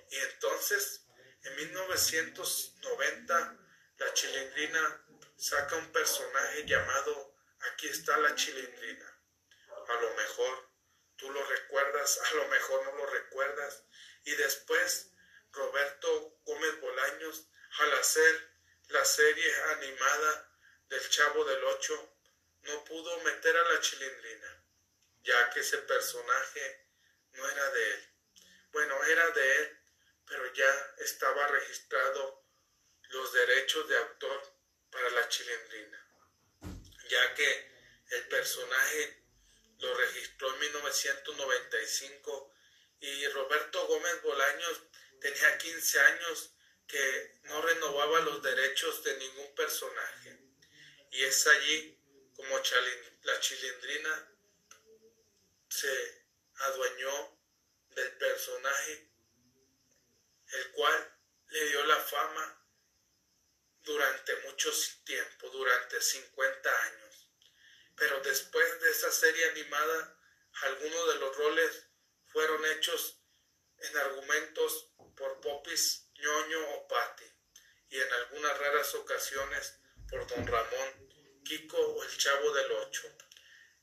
Y 0.09 0.17
entonces, 0.17 1.05
en 1.43 1.55
1990, 1.55 3.57
la 3.97 4.13
chilindrina 4.13 5.05
saca 5.37 5.75
un 5.75 5.91
personaje 5.91 6.65
llamado 6.65 7.35
Aquí 7.59 7.87
está 7.87 8.17
la 8.17 8.35
chilindrina. 8.35 9.19
A 9.87 10.01
lo 10.01 10.13
mejor 10.15 10.69
tú 11.15 11.31
lo 11.31 11.43
recuerdas, 11.43 12.19
a 12.19 12.35
lo 12.35 12.47
mejor 12.49 12.85
no 12.85 12.97
lo 12.97 13.05
recuerdas. 13.07 13.83
Y 14.25 14.35
después 14.35 15.11
Roberto 15.51 16.39
Gómez 16.45 16.79
Bolaños, 16.81 17.47
al 17.79 17.93
hacer 17.93 18.56
la 18.89 19.03
serie 19.03 19.63
animada 19.75 20.49
del 20.89 21.09
Chavo 21.09 21.43
del 21.45 21.63
Ocho, 21.63 22.13
no 22.61 22.83
pudo 22.85 23.19
meter 23.21 23.55
a 23.55 23.73
la 23.73 23.81
chilindrina, 23.81 24.63
ya 25.23 25.49
que 25.49 25.59
ese 25.59 25.79
personaje 25.79 26.87
no 27.33 27.49
era 27.49 27.71
de 27.71 27.93
él. 27.93 28.09
Bueno, 28.71 29.03
era 29.05 29.29
de 29.31 29.55
él, 29.57 29.79
pero 30.25 30.53
ya 30.53 30.95
estaba 30.99 31.47
registrado 31.47 32.43
los 33.09 33.33
derechos 33.33 33.87
de 33.87 33.97
autor 33.97 34.53
para 34.91 35.09
la 35.09 35.27
chilindrina, 35.29 36.07
ya 37.09 37.33
que 37.33 37.71
el 38.11 38.27
personaje 38.27 39.23
lo 39.79 39.93
registró 39.95 40.53
en 40.53 40.59
1995 40.59 42.53
y 42.99 43.27
Roberto 43.27 43.85
Gómez 43.87 44.21
Bolaños 44.23 44.81
tenía 45.19 45.57
15 45.57 45.99
años 45.99 46.51
que 46.87 47.39
no 47.43 47.61
renovaba 47.61 48.21
los 48.21 48.41
derechos 48.41 49.03
de 49.03 49.17
ningún 49.17 49.53
personaje. 49.55 50.39
Y 51.11 51.23
es 51.23 51.47
allí 51.47 51.97
como 52.35 52.61
la 53.23 53.39
chilindrina 53.39 54.31
se 55.69 56.25
adueñó 56.55 57.39
del 57.89 58.17
personaje, 58.17 59.11
el 60.53 60.71
cual 60.71 61.17
le 61.47 61.65
dio 61.69 61.85
la 61.85 61.97
fama 61.97 62.65
durante 63.81 64.35
mucho 64.47 64.71
tiempo, 65.03 65.49
durante 65.49 66.01
50 66.01 66.83
años. 66.83 67.29
Pero 67.95 68.19
después 68.21 68.81
de 68.81 68.91
esa 68.91 69.11
serie 69.11 69.49
animada, 69.49 70.19
algunos 70.61 71.13
de 71.13 71.19
los 71.19 71.37
roles 71.37 71.87
fueron 72.25 72.65
hechos 72.65 73.19
en 73.79 73.97
argumentos 73.97 74.91
por 75.15 75.39
Popis, 75.41 76.06
ñoño 76.17 76.69
o 76.75 76.87
Patti, 76.87 77.25
y 77.89 77.99
en 77.99 78.13
algunas 78.13 78.57
raras 78.57 78.93
ocasiones 78.95 79.79
por 80.09 80.27
don 80.27 80.45
Ramón, 80.47 81.43
Kiko 81.43 81.77
o 81.77 82.03
el 82.03 82.17
Chavo 82.17 82.51
del 82.51 82.71
Ocho. 82.71 83.09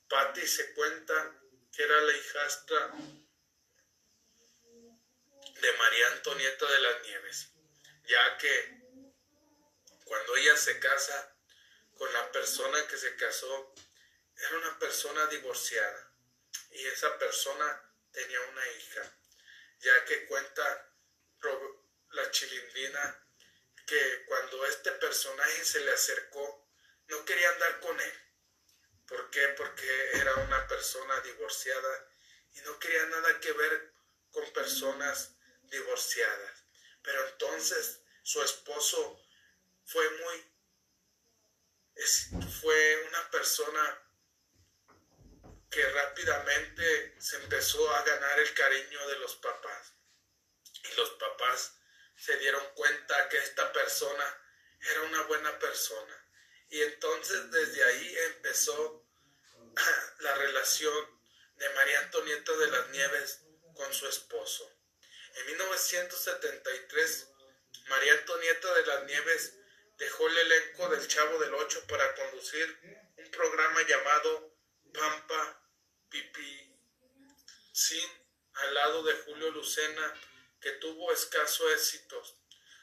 Patty 0.08 0.46
se 0.46 0.74
cuenta 0.74 1.40
que 1.72 1.82
era 1.82 2.00
la 2.02 2.12
hijastra 2.12 2.92
de 5.60 5.72
María 5.78 6.08
Antonieta 6.12 6.70
de 6.70 6.78
las 6.80 7.02
Nieves, 7.02 7.48
ya 8.06 8.38
que 8.38 8.84
cuando 10.04 10.36
ella 10.36 10.56
se 10.56 10.78
casa 10.78 11.36
con 11.96 12.12
la 12.12 12.30
persona 12.32 12.86
que 12.86 12.98
se 12.98 13.16
casó, 13.16 13.74
era 14.36 14.56
una 14.58 14.78
persona 14.78 15.26
divorciada 15.26 16.12
y 16.70 16.86
esa 16.86 17.18
persona 17.18 17.94
tenía 18.12 18.40
una 18.40 18.66
hija, 18.72 19.18
ya 19.78 20.04
que 20.04 20.26
cuenta 20.26 20.92
la 22.14 22.31
chilindrina 22.31 23.20
que 23.87 24.24
cuando 24.27 24.64
este 24.66 24.92
personaje 24.92 25.64
se 25.64 25.81
le 25.81 25.92
acercó, 25.92 26.68
no 27.09 27.24
quería 27.24 27.50
andar 27.50 27.81
con 27.81 28.00
él. 28.00 28.12
¿Por 29.07 29.31
qué? 29.31 29.48
Porque 29.48 30.11
era 30.14 30.35
una 30.37 30.66
persona 30.66 31.20
divorciada 31.20 32.09
y 32.55 32.61
no 32.62 32.79
quería 32.79 33.05
nada 33.07 33.38
que 33.40 33.53
ver 33.53 33.92
con 34.31 34.50
personas 34.53 35.37
divorciadas. 35.62 36.64
Pero 37.03 37.29
entonces 37.29 38.00
su 38.22 38.42
esposo 38.42 39.20
fue 39.85 40.09
muy, 40.11 40.53
fue 42.61 43.05
una 43.09 43.31
persona 43.31 44.00
que 45.70 45.90
rápidamente 45.90 47.20
se 47.20 47.37
empezó 47.37 47.94
a 47.94 48.03
ganar 48.05 48.38
el 48.38 48.55
cariño 48.55 49.09
de 49.09 49.18
los 49.18 49.37
papás. 49.37 49.92
Y 50.85 50.94
los 50.96 51.11
papás 51.11 51.74
se 52.16 52.37
dieron 52.38 52.64
cuenta 52.74 53.29
que 53.29 53.38
esta 53.38 53.72
persona 53.72 54.40
era 54.81 55.03
una 55.03 55.22
buena 55.22 55.59
persona. 55.59 56.29
Y 56.68 56.83
entonces 56.83 57.50
desde 57.50 57.85
ahí 57.85 58.16
empezó 58.35 59.07
la 60.20 60.35
relación 60.35 61.20
de 61.57 61.68
María 61.70 62.00
Antonieta 62.00 62.53
de 62.57 62.70
las 62.70 62.88
Nieves 62.90 63.40
con 63.74 63.92
su 63.92 64.09
esposo. 64.09 64.70
En 65.35 65.46
1973, 65.46 67.29
María 67.88 68.12
Antonieta 68.14 68.74
de 68.74 68.87
las 68.87 69.05
Nieves 69.05 69.55
dejó 69.98 70.29
el 70.29 70.38
elenco 70.38 70.88
del 70.88 71.07
Chavo 71.07 71.38
del 71.38 71.55
Ocho 71.55 71.85
para 71.87 72.14
conducir 72.14 73.12
un 73.16 73.31
programa 73.31 73.83
llamado 73.83 74.57
Pampa 74.92 75.61
Pipi 76.09 76.77
Sin 77.72 78.09
al 78.55 78.74
lado 78.74 79.03
de 79.03 79.14
Julio 79.14 79.50
Lucena, 79.50 80.14
que 80.64 80.72
tuvo 80.72 81.12
escaso 81.12 81.70
éxito. 81.72 82.16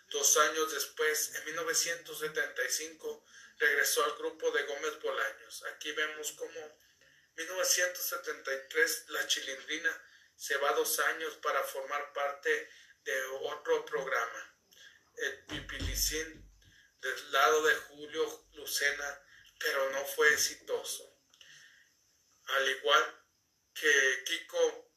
Dos 0.10 0.38
años 0.38 0.72
después, 0.72 1.34
en 1.34 1.46
1975, 1.46 3.26
regresó 3.58 4.06
al 4.06 4.18
grupo 4.20 4.52
de 4.52 4.62
Gómez 4.66 5.00
Bolaños. 5.02 5.64
Aquí 5.74 5.92
vemos 5.94 6.32
cómo 6.34 6.80
1973 7.34 9.06
la 9.08 9.26
chilindrina 9.26 10.04
se 10.36 10.58
va 10.58 10.74
dos 10.74 11.00
años 11.00 11.34
para 11.38 11.64
formar 11.64 12.14
parte 12.14 12.70
de 13.04 13.26
otro 13.50 13.84
programa, 13.84 14.56
el 15.16 15.46
Pipilicín, 15.46 16.48
del 17.00 17.32
lado 17.32 17.64
de 17.64 17.76
Julio 17.78 18.46
Lucena, 18.52 19.26
pero 19.58 19.90
no 19.90 20.06
fue 20.06 20.32
exitoso. 20.32 21.18
Al 22.44 22.70
igual 22.70 23.26
que 23.74 24.24
Kiko, 24.24 24.94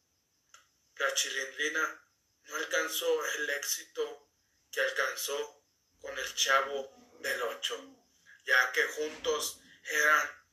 la 0.96 1.14
chilindrina 1.14 2.04
no 2.44 2.56
alcanzó 2.56 3.24
el 3.36 3.50
éxito 3.50 4.28
que 4.70 4.80
alcanzó 4.80 5.62
con 6.00 6.18
el 6.18 6.34
chavo 6.34 6.92
del 7.20 7.42
ocho, 7.42 7.80
ya 8.44 8.72
que 8.72 8.82
juntos 8.84 9.60
eran 9.84 10.44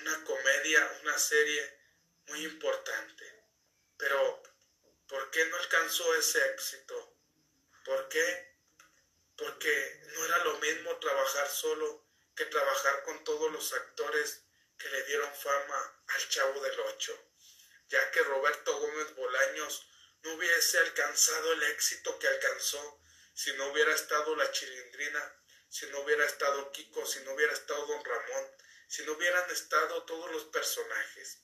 una 0.00 0.24
comedia, 0.24 0.98
una 1.02 1.18
serie 1.18 1.78
muy 2.26 2.44
importante. 2.44 3.44
Pero, 3.96 4.42
¿por 5.08 5.30
qué 5.30 5.44
no 5.46 5.56
alcanzó 5.56 6.14
ese 6.14 6.44
éxito? 6.50 7.16
¿Por 7.84 8.08
qué? 8.08 8.56
Porque 9.36 10.02
no 10.14 10.24
era 10.24 10.44
lo 10.44 10.58
mismo 10.58 10.96
trabajar 10.98 11.48
solo 11.48 12.06
que 12.34 12.46
trabajar 12.46 13.02
con 13.02 13.22
todos 13.24 13.52
los 13.52 13.72
actores 13.72 14.44
que 14.78 14.88
le 14.88 15.02
dieron 15.04 15.34
fama 15.34 16.02
al 16.06 16.28
Chavo 16.28 16.60
del 16.62 16.80
Ocho, 16.80 17.29
ya 17.90 18.10
que 18.12 18.22
Roberto 18.22 18.78
Gómez 18.78 19.14
Bolaños 19.16 19.86
no 20.22 20.34
hubiese 20.34 20.78
alcanzado 20.78 21.52
el 21.52 21.62
éxito 21.64 22.18
que 22.18 22.28
alcanzó 22.28 23.02
si 23.34 23.52
no 23.54 23.66
hubiera 23.68 23.92
estado 23.92 24.36
la 24.36 24.50
chilindrina, 24.52 25.36
si 25.68 25.86
no 25.86 26.00
hubiera 26.00 26.24
estado 26.24 26.70
Kiko, 26.70 27.04
si 27.04 27.20
no 27.20 27.32
hubiera 27.32 27.52
estado 27.52 27.84
Don 27.86 28.04
Ramón, 28.04 28.50
si 28.86 29.04
no 29.04 29.12
hubieran 29.12 29.50
estado 29.50 30.04
todos 30.04 30.30
los 30.30 30.44
personajes. 30.46 31.42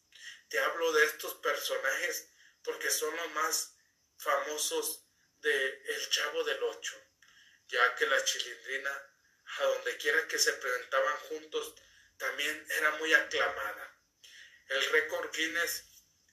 Te 0.48 0.58
hablo 0.60 0.92
de 0.92 1.04
estos 1.06 1.34
personajes 1.34 2.28
porque 2.62 2.90
son 2.90 3.14
los 3.16 3.30
más 3.32 3.76
famosos 4.16 5.04
de 5.40 5.82
El 5.84 6.10
Chavo 6.10 6.44
del 6.44 6.62
Ocho, 6.62 6.96
ya 7.68 7.94
que 7.96 8.06
la 8.06 8.24
chilindrina, 8.24 9.10
a 9.58 9.64
donde 9.64 9.96
quiera 9.96 10.26
que 10.28 10.38
se 10.38 10.52
presentaban 10.52 11.16
juntos, 11.28 11.74
también 12.16 12.66
era 12.70 12.92
muy 12.92 13.12
aclamada. 13.14 13.96
El 14.68 14.84
récord 14.90 15.30
Guinness 15.32 15.85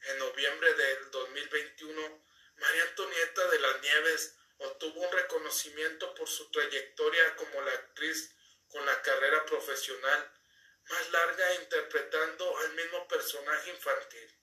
en 0.06 0.20
noviembre 0.20 0.74
del 0.74 1.12
2021, 1.12 2.26
María 2.58 2.84
Antonieta 2.84 3.48
de 3.50 3.60
las 3.60 3.82
Nieves 3.82 4.36
obtuvo 4.58 5.02
un 5.02 5.12
reconocimiento 5.12 6.14
por 6.16 6.28
su 6.28 6.50
trayectoria 6.52 7.36
como 7.36 7.62
la 7.62 7.72
actriz 7.72 8.36
con 8.70 8.86
la 8.86 9.02
carrera 9.02 9.46
profesional 9.46 10.32
más 10.90 11.12
larga 11.12 11.54
interpretando 11.56 12.58
al 12.58 12.74
mismo 12.74 13.08
personaje 13.08 13.70
infantil, 13.70 14.36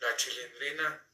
la 0.00 0.16
chilindrina, 0.16 1.06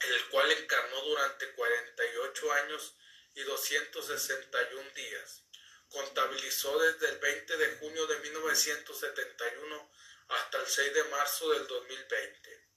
el 0.00 0.28
cual 0.28 0.50
encarnó 0.52 1.00
durante 1.02 1.50
48 1.52 2.52
años 2.52 2.94
y 3.34 3.42
261 3.42 4.90
días. 4.90 5.44
Contabilizó 5.88 6.78
desde 6.78 7.08
el 7.08 7.18
20 7.18 7.56
de 7.56 7.76
junio 7.78 8.06
de 8.06 8.18
1971 8.20 9.90
hasta 10.28 10.58
el 10.58 10.66
6 10.66 10.94
de 10.94 11.04
marzo 11.04 11.50
del 11.50 11.66
2020. 11.66 12.67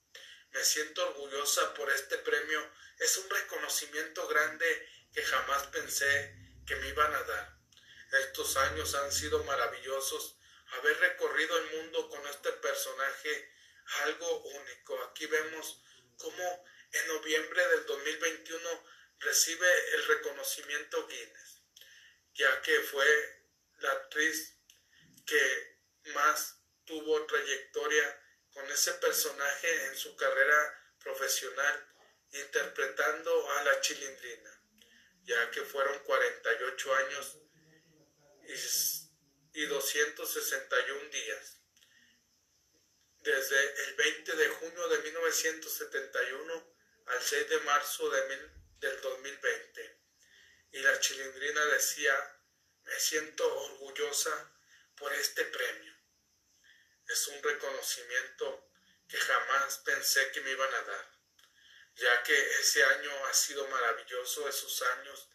Me 0.52 0.64
siento 0.64 1.06
orgullosa 1.08 1.74
por 1.74 1.90
este 1.90 2.18
premio. 2.18 2.70
Es 2.98 3.16
un 3.16 3.28
reconocimiento 3.30 4.26
grande 4.28 4.88
que 5.12 5.22
jamás 5.22 5.66
pensé 5.68 6.34
que 6.66 6.76
me 6.76 6.88
iban 6.88 7.14
a 7.14 7.22
dar. 7.22 7.56
Estos 8.12 8.56
años 8.56 8.94
han 8.94 9.10
sido 9.10 9.42
maravillosos 9.44 10.36
haber 10.72 10.98
recorrido 11.00 11.56
el 11.58 11.70
mundo 11.76 12.08
con 12.08 12.26
este 12.26 12.52
personaje 12.52 13.52
algo 14.04 14.42
único. 14.42 15.02
Aquí 15.04 15.26
vemos 15.26 15.82
cómo 16.18 16.64
en 16.92 17.08
noviembre 17.08 17.68
del 17.68 17.86
2021 17.86 18.84
recibe 19.20 19.94
el 19.94 20.06
reconocimiento 20.06 21.06
Guinness, 21.06 21.62
ya 22.34 22.60
que 22.62 22.80
fue 22.80 23.42
la 23.78 23.92
actriz 23.92 24.56
que 25.26 25.78
más 26.14 26.58
tuvo 26.84 27.24
trayectoria 27.26 28.21
con 28.52 28.70
ese 28.70 28.92
personaje 28.94 29.86
en 29.86 29.96
su 29.96 30.14
carrera 30.16 30.94
profesional, 31.02 31.88
interpretando 32.32 33.50
a 33.52 33.64
la 33.64 33.80
chilindrina, 33.80 34.62
ya 35.24 35.50
que 35.50 35.62
fueron 35.62 35.98
48 36.00 36.94
años 36.94 37.38
y 38.44 38.54
y 39.54 39.66
261 39.66 41.10
días. 41.10 41.58
Desde 43.20 43.84
el 43.84 43.94
20 43.94 44.36
de 44.36 44.48
junio 44.48 44.88
de 44.88 44.98
1971 44.98 46.74
al 47.06 47.22
6 47.22 47.48
de 47.48 47.60
marzo 47.60 48.10
de 48.10 48.50
del 48.80 49.00
2020. 49.00 49.98
Y 50.72 50.78
la 50.80 50.98
chilindrina 50.98 51.64
decía, 51.66 52.40
me 52.84 52.98
siento 52.98 53.46
orgullosa 53.64 54.52
por 54.96 55.12
este 55.12 55.44
premio. 55.44 55.94
Es 57.12 57.28
un 57.28 57.42
reconocimiento 57.42 58.70
que 59.06 59.18
jamás 59.18 59.82
pensé 59.84 60.30
que 60.32 60.40
me 60.40 60.52
iban 60.52 60.72
a 60.72 60.82
dar, 60.82 61.10
ya 61.94 62.22
que 62.22 62.34
ese 62.58 62.82
año 62.82 63.10
ha 63.26 63.34
sido 63.34 63.68
maravilloso, 63.68 64.48
esos 64.48 64.80
años, 64.96 65.28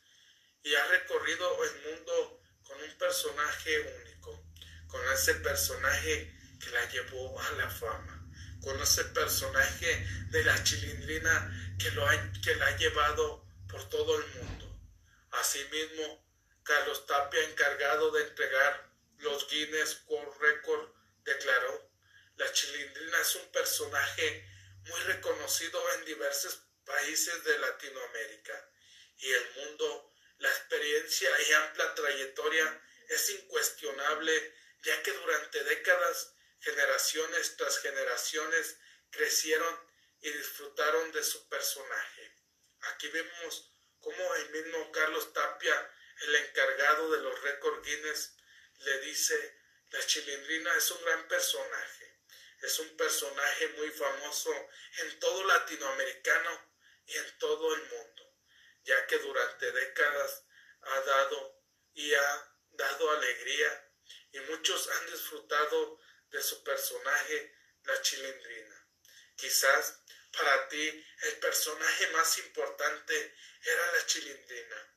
y 0.64 0.74
ha 0.74 0.88
recorrido 0.88 1.64
el 1.64 1.82
mundo 1.84 2.42
con 2.64 2.82
un 2.82 2.98
personaje 2.98 3.80
único, 3.80 4.44
con 4.88 5.08
ese 5.14 5.36
personaje 5.36 6.36
que 6.60 6.72
la 6.72 6.90
llevó 6.90 7.40
a 7.40 7.52
la 7.52 7.70
fama, 7.70 8.28
con 8.64 8.82
ese 8.82 9.06
personaje 9.06 10.04
de 10.32 10.44
la 10.46 10.64
chilindrina 10.64 11.76
que, 11.80 11.92
lo 11.92 12.08
ha, 12.08 12.32
que 12.44 12.56
la 12.56 12.66
ha 12.66 12.78
llevado 12.78 13.46
por 13.70 13.88
todo 13.88 14.18
el 14.18 14.26
mundo. 14.34 14.82
Asimismo, 15.30 16.26
Carlos 16.64 17.06
Tapia, 17.06 17.44
encargado 17.44 18.10
de 18.10 18.24
entregar 18.24 18.90
los 19.20 19.48
Guinness 19.48 20.02
World 20.08 20.42
Record, 20.42 20.97
declaró, 21.28 21.92
la 22.38 22.52
chilindrina 22.52 23.22
es 23.22 23.36
un 23.36 23.52
personaje 23.52 24.48
muy 24.86 25.00
reconocido 25.02 25.94
en 25.94 26.06
diversos 26.06 26.62
países 26.86 27.44
de 27.44 27.60
Latinoamérica 27.60 28.72
y 29.18 29.32
el 29.32 29.52
mundo 29.56 30.14
la 30.38 30.50
experiencia 30.50 31.30
y 31.42 31.54
amplia 31.54 31.96
trayectoria 31.96 32.82
es 33.10 33.30
incuestionable, 33.32 34.56
ya 34.84 35.04
que 35.04 35.12
durante 35.12 35.64
décadas, 35.64 36.34
generaciones 36.60 37.58
tras 37.58 37.80
generaciones 37.80 38.78
crecieron 39.10 39.80
y 40.22 40.30
disfrutaron 40.32 41.12
de 41.12 41.24
su 41.24 41.48
personaje. 41.50 42.32
Aquí 42.82 43.08
vemos 43.10 43.72
cómo 44.00 44.36
el 44.36 44.50
mismo 44.52 44.92
Carlos 44.92 45.34
Tapia, 45.34 45.92
el 46.22 46.36
encargado 46.36 47.12
de 47.12 47.22
los 47.22 47.42
récords 47.42 47.86
Guinness, 47.86 48.36
le 48.80 49.00
dice, 49.02 49.57
la 49.92 50.06
chilindrina 50.06 50.76
es 50.76 50.92
un 50.92 51.04
gran 51.04 51.28
personaje, 51.28 52.20
es 52.62 52.80
un 52.80 52.98
personaje 52.98 53.68
muy 53.70 53.90
famoso 53.92 54.54
en 54.98 55.20
todo 55.20 55.44
latinoamericano 55.46 56.74
y 57.06 57.18
en 57.18 57.38
todo 57.38 57.76
el 57.76 57.84
mundo, 57.84 58.36
ya 58.84 59.08
que 59.08 59.18
durante 59.20 59.72
décadas 59.72 60.44
ha 60.82 61.00
dado 61.02 61.64
y 61.94 62.14
ha 62.14 62.56
dado 62.72 63.12
alegría 63.12 63.92
y 64.32 64.40
muchos 64.42 64.90
han 64.90 65.06
disfrutado 65.08 66.00
de 66.30 66.42
su 66.42 66.64
personaje, 66.64 67.56
la 67.84 68.02
chilindrina. 68.02 68.88
Quizás 69.36 70.02
para 70.32 70.68
ti 70.68 71.06
el 71.24 71.40
personaje 71.40 72.08
más 72.08 72.38
importante 72.40 73.36
era 73.62 73.92
la 73.94 74.06
chilindrina, 74.06 74.96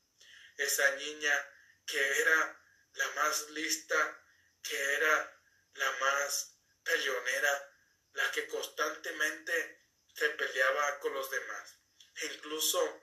esa 0.56 0.96
niña 0.96 1.54
que 1.86 2.20
era 2.20 2.62
la 2.94 3.08
más 3.10 3.50
lista, 3.50 4.19
que 4.62 4.94
era 4.94 5.42
la 5.74 5.92
más 5.92 6.56
peleonera, 6.82 7.74
la 8.12 8.30
que 8.32 8.46
constantemente 8.48 9.86
se 10.14 10.28
peleaba 10.30 10.98
con 11.00 11.14
los 11.14 11.30
demás. 11.30 11.78
E 12.16 12.26
incluso 12.26 13.02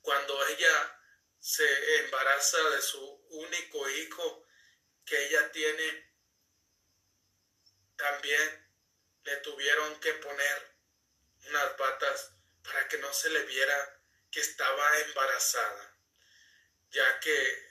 cuando 0.00 0.46
ella 0.46 1.00
se 1.38 1.96
embaraza 2.04 2.62
de 2.70 2.82
su 2.82 3.02
único 3.30 3.88
hijo 3.90 4.46
que 5.04 5.26
ella 5.26 5.50
tiene, 5.52 6.10
también 7.96 8.70
le 9.24 9.36
tuvieron 9.38 10.00
que 10.00 10.14
poner 10.14 10.76
unas 11.48 11.76
batas 11.76 12.32
para 12.62 12.88
que 12.88 12.98
no 12.98 13.12
se 13.12 13.30
le 13.30 13.42
viera 13.44 14.02
que 14.30 14.40
estaba 14.40 14.98
embarazada, 15.00 15.98
ya 16.90 17.20
que 17.20 17.68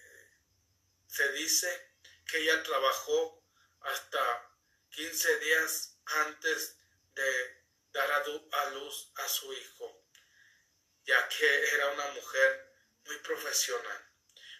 se 1.08 1.32
dice 1.34 1.89
que 2.30 2.38
ella 2.38 2.62
trabajó 2.64 3.44
hasta 3.82 4.52
15 4.92 5.40
días 5.40 5.98
antes 6.06 6.78
de 7.14 7.60
dar 7.92 8.12
a 8.12 8.70
luz 8.72 9.12
a 9.16 9.28
su 9.28 9.52
hijo, 9.54 10.06
ya 11.06 11.28
que 11.30 11.70
era 11.74 11.88
una 11.92 12.08
mujer 12.12 12.74
muy 13.06 13.18
profesional. 13.18 14.06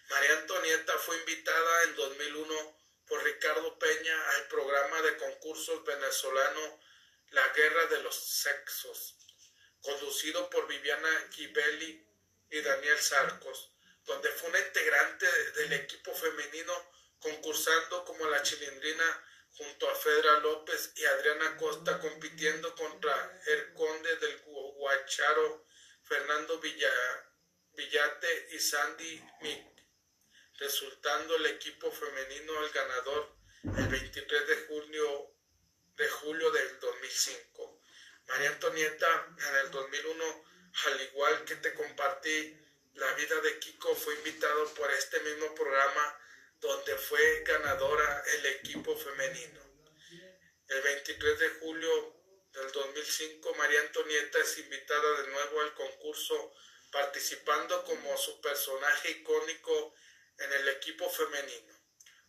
María 0.08 0.32
Antonieta 0.38 0.98
fue 0.98 1.16
invitada 1.18 1.82
en 1.84 1.96
2001 1.96 2.78
por 3.06 3.22
Ricardo 3.22 3.78
Peña 3.78 4.30
al 4.30 4.48
programa 4.48 5.02
de 5.02 5.16
concursos 5.16 5.84
venezolano 5.84 6.80
La 7.30 7.48
Guerra 7.48 7.86
de 7.86 8.02
los 8.02 8.16
Sexos, 8.16 9.16
conducido 9.80 10.50
por 10.50 10.66
Viviana 10.66 11.28
Gibelli 11.30 12.06
y 12.50 12.60
Daniel 12.60 12.98
Sarcos, 12.98 13.70
donde 14.04 14.30
fue 14.30 14.48
una 14.48 14.58
integrante 14.58 15.26
del 15.52 15.72
equipo 15.74 16.12
femenino 16.14 16.99
concursando 17.20 18.04
como 18.04 18.26
la 18.26 18.42
chilindrina 18.42 19.24
junto 19.52 19.90
a 19.90 19.94
Fedra 19.94 20.40
López 20.40 20.92
y 20.96 21.04
Adriana 21.04 21.56
Costa 21.56 21.98
compitiendo 22.00 22.74
contra 22.74 23.40
el 23.46 23.72
conde 23.74 24.16
del 24.16 24.40
Guacharo 24.42 25.66
Fernando 26.02 26.58
Villa, 26.58 26.90
Villate 27.74 28.48
y 28.52 28.58
Sandy 28.58 29.22
Mick, 29.42 29.66
resultando 30.58 31.36
el 31.36 31.46
equipo 31.46 31.90
femenino 31.92 32.64
el 32.64 32.70
ganador 32.72 33.36
el 33.62 33.86
23 33.88 34.48
de 34.48 34.56
julio, 34.66 35.34
de 35.96 36.08
julio 36.08 36.50
del 36.50 36.80
2005. 36.80 37.82
María 38.28 38.50
Antonieta 38.50 39.34
en 39.36 39.56
el 39.56 39.70
2001, 39.70 40.44
al 40.86 41.00
igual 41.02 41.44
que 41.44 41.56
te 41.56 41.74
compartí, 41.74 42.56
la 42.94 43.12
vida 43.14 43.40
de 43.40 43.58
Kiko 43.58 43.94
fue 43.94 44.14
invitado 44.14 44.74
por 44.74 44.90
este 44.90 45.20
mismo 45.20 45.54
programa 45.54 46.19
donde 46.60 46.96
fue 46.96 47.42
ganadora 47.44 48.22
el 48.34 48.46
equipo 48.46 48.96
femenino. 48.96 49.60
El 50.68 50.82
23 50.82 51.38
de 51.38 51.48
julio 51.60 52.16
del 52.52 52.70
2005, 52.72 53.54
María 53.54 53.80
Antonieta 53.80 54.38
es 54.38 54.58
invitada 54.58 55.22
de 55.22 55.28
nuevo 55.28 55.60
al 55.62 55.74
concurso 55.74 56.54
participando 56.92 57.84
como 57.84 58.16
su 58.16 58.40
personaje 58.40 59.10
icónico 59.10 59.94
en 60.38 60.52
el 60.52 60.68
equipo 60.68 61.08
femenino, 61.08 61.74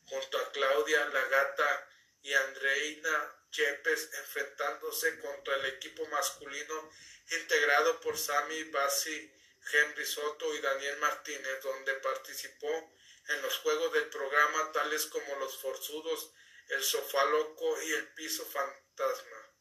junto 0.05 0.37
a 0.37 0.51
Claudia 0.51 1.05
Lagata 1.05 1.89
y 2.21 2.33
Andreina 2.33 3.37
Yepes 3.51 4.13
enfrentándose 4.13 5.19
contra 5.19 5.55
el 5.55 5.65
equipo 5.65 6.05
masculino 6.07 6.89
integrado 7.31 7.99
por 7.99 8.17
Sami 8.17 8.63
Bassi, 8.65 9.31
Henry 9.71 10.05
Soto 10.05 10.53
y 10.55 10.61
Daniel 10.61 10.97
Martínez, 10.97 11.61
donde 11.61 11.93
participó 11.95 12.93
en 13.33 13.41
los 13.41 13.57
juegos 13.59 13.93
del 13.93 14.09
programa 14.09 14.71
tales 14.71 15.05
como 15.07 15.35
Los 15.37 15.57
Forzudos, 15.57 16.31
El 16.69 16.83
Sofá 16.83 17.25
Loco 17.25 17.81
y 17.81 17.93
El 17.93 18.07
Piso 18.13 18.45
Fantasma. 18.45 19.51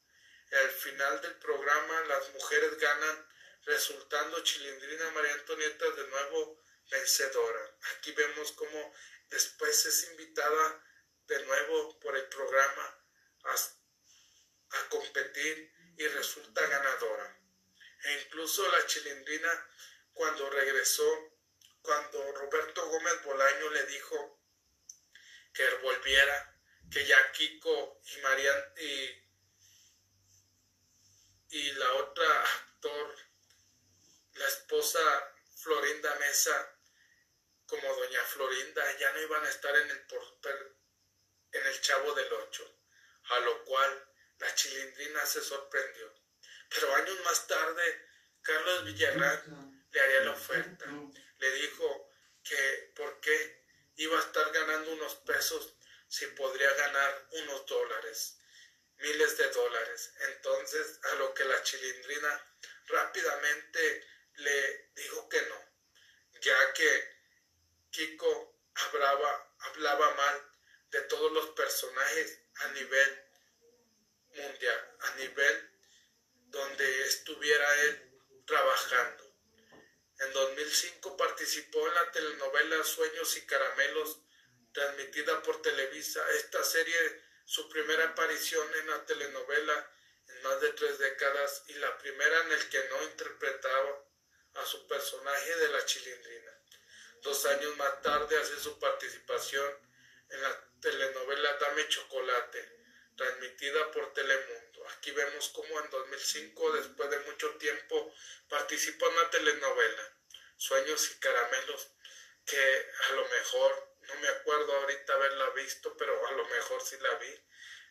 Al 0.52 0.70
final 0.70 1.20
del 1.22 1.36
programa 1.38 2.00
las 2.02 2.30
mujeres 2.34 2.76
ganan 2.78 3.28
resultando 3.64 4.42
Chilindrina 4.42 5.10
María 5.10 5.34
Antonieta 5.34 5.90
de 5.90 6.06
nuevo 6.08 6.60
vencedora. 6.90 7.76
Aquí 7.96 8.12
vemos 8.12 8.52
cómo 8.52 8.94
después 9.28 9.86
es 9.86 10.10
invitada 10.10 10.84
de 11.26 11.44
nuevo 11.44 12.00
por 12.00 12.16
el 12.16 12.26
programa 12.28 12.98
a, 13.44 13.54
a 14.78 14.88
competir 14.88 15.72
y 15.96 16.06
resulta 16.08 16.66
ganadora. 16.66 17.38
E 18.02 18.12
incluso 18.24 18.66
la 18.70 18.86
Chilindrina 18.86 19.68
cuando 20.14 20.50
regresó, 20.50 21.29
cuando 21.82 22.32
Roberto 22.32 22.86
Gómez 22.86 23.24
Bolaño 23.24 23.70
le 23.70 23.86
dijo 23.86 24.40
que 25.52 25.68
volviera, 25.82 26.60
que 26.90 27.06
ya 27.06 27.32
Kiko 27.32 28.00
y 28.04 28.20
María 28.20 28.74
y, 28.78 29.28
y 31.50 31.72
la 31.72 31.92
otra 31.94 32.42
actor 32.42 33.16
la 34.34 34.46
esposa 34.46 35.00
Florinda 35.56 36.14
Mesa 36.16 36.76
como 37.66 37.94
doña 37.94 38.22
Florinda 38.24 38.98
ya 38.98 39.12
no 39.12 39.20
iban 39.20 39.44
a 39.44 39.48
estar 39.48 39.76
en 39.76 39.90
el, 39.90 40.06
en 41.52 41.66
el 41.66 41.80
Chavo 41.80 42.14
del 42.14 42.32
Ocho, 42.32 42.80
a 43.24 43.40
lo 43.40 43.64
cual 43.64 44.08
la 44.38 44.54
chilindrina 44.54 45.24
se 45.24 45.40
sorprendió. 45.40 46.12
Pero 46.68 46.94
años 46.94 47.16
más 47.24 47.46
tarde, 47.46 48.08
Carlos 48.42 48.84
Villagrán 48.86 49.86
le 49.90 50.00
haría 50.00 50.20
la 50.22 50.30
oferta. 50.32 50.86
Le 51.40 51.50
dijo 51.52 52.10
que 52.44 52.92
por 52.94 53.20
qué 53.20 53.64
iba 53.96 54.16
a 54.18 54.22
estar 54.22 54.50
ganando 54.52 54.92
unos 54.92 55.14
pesos 55.16 55.74
si 56.08 56.26
podría 56.28 56.72
ganar 56.74 57.28
unos 57.32 57.66
dólares, 57.66 58.38
miles 58.98 59.36
de 59.36 59.48
dólares. 59.50 60.12
Entonces, 60.20 60.98
a 61.04 61.14
lo 61.16 61.34
que 61.34 61.44
la 61.44 61.62
chilindrina 61.62 62.56
rápidamente 62.86 64.06
le 64.34 64.90
dijo 64.94 65.28
que 65.28 65.42
no, 65.42 65.64
ya 66.40 66.72
que 66.72 67.20
Kiko 67.90 68.58
hablaba, 68.74 69.54
hablaba 69.58 70.14
mal 70.14 70.50
de 70.90 71.00
todos 71.02 71.32
los 71.32 71.50
personajes 71.50 72.40
a 72.56 72.68
nivel 72.68 73.24
mundial, 74.34 74.96
a 75.00 75.14
nivel 75.16 75.70
donde 76.48 77.06
estuviera 77.06 77.82
él 77.82 78.10
trabajando. 78.46 79.30
En 80.18 80.32
2005 80.32 81.16
participó 81.16 81.86
en 81.88 81.94
la 81.94 82.10
y 83.36 83.46
Caramelos, 83.46 84.18
transmitida 84.72 85.42
por 85.42 85.60
Televisa. 85.62 86.22
Esta 86.32 86.62
serie, 86.64 87.22
su 87.44 87.68
primera 87.68 88.04
aparición 88.04 88.66
en 88.80 88.90
la 88.90 89.04
telenovela 89.06 89.90
en 90.28 90.42
más 90.42 90.60
de 90.60 90.72
tres 90.72 90.98
décadas 90.98 91.64
y 91.68 91.74
la 91.74 91.98
primera 91.98 92.40
en 92.42 92.52
el 92.52 92.68
que 92.68 92.88
no 92.88 93.02
interpretaba 93.02 94.04
a 94.54 94.66
su 94.66 94.86
personaje 94.86 95.56
de 95.56 95.68
la 95.68 95.84
chilindrina. 95.84 96.52
Dos 97.22 97.44
años 97.46 97.76
más 97.76 98.00
tarde 98.02 98.38
hace 98.38 98.58
su 98.58 98.78
participación 98.78 99.90
en 100.30 100.42
la 100.42 100.70
telenovela 100.80 101.52
Dame 101.54 101.88
Chocolate, 101.88 102.80
transmitida 103.16 103.90
por 103.90 104.12
Telemundo. 104.14 104.88
Aquí 104.90 105.10
vemos 105.10 105.50
cómo 105.50 105.80
en 105.80 105.90
2005, 105.90 106.72
después 106.72 107.10
de 107.10 107.18
mucho 107.20 107.50
tiempo, 107.56 108.14
participó 108.48 109.08
en 109.08 109.16
la 109.16 109.30
telenovela 109.30 110.16
Sueños 110.56 111.10
y 111.10 111.18
Caramelos, 111.20 111.88
que 112.46 112.90
a 113.08 113.12
lo 113.12 113.28
mejor, 113.28 113.96
no 114.00 114.14
me 114.16 114.28
acuerdo 114.28 114.72
ahorita 114.72 115.14
haberla 115.14 115.50
visto, 115.50 115.96
pero 115.96 116.26
a 116.26 116.32
lo 116.32 116.44
mejor 116.48 116.82
sí 116.82 116.96
la 117.00 117.14
vi. 117.14 117.40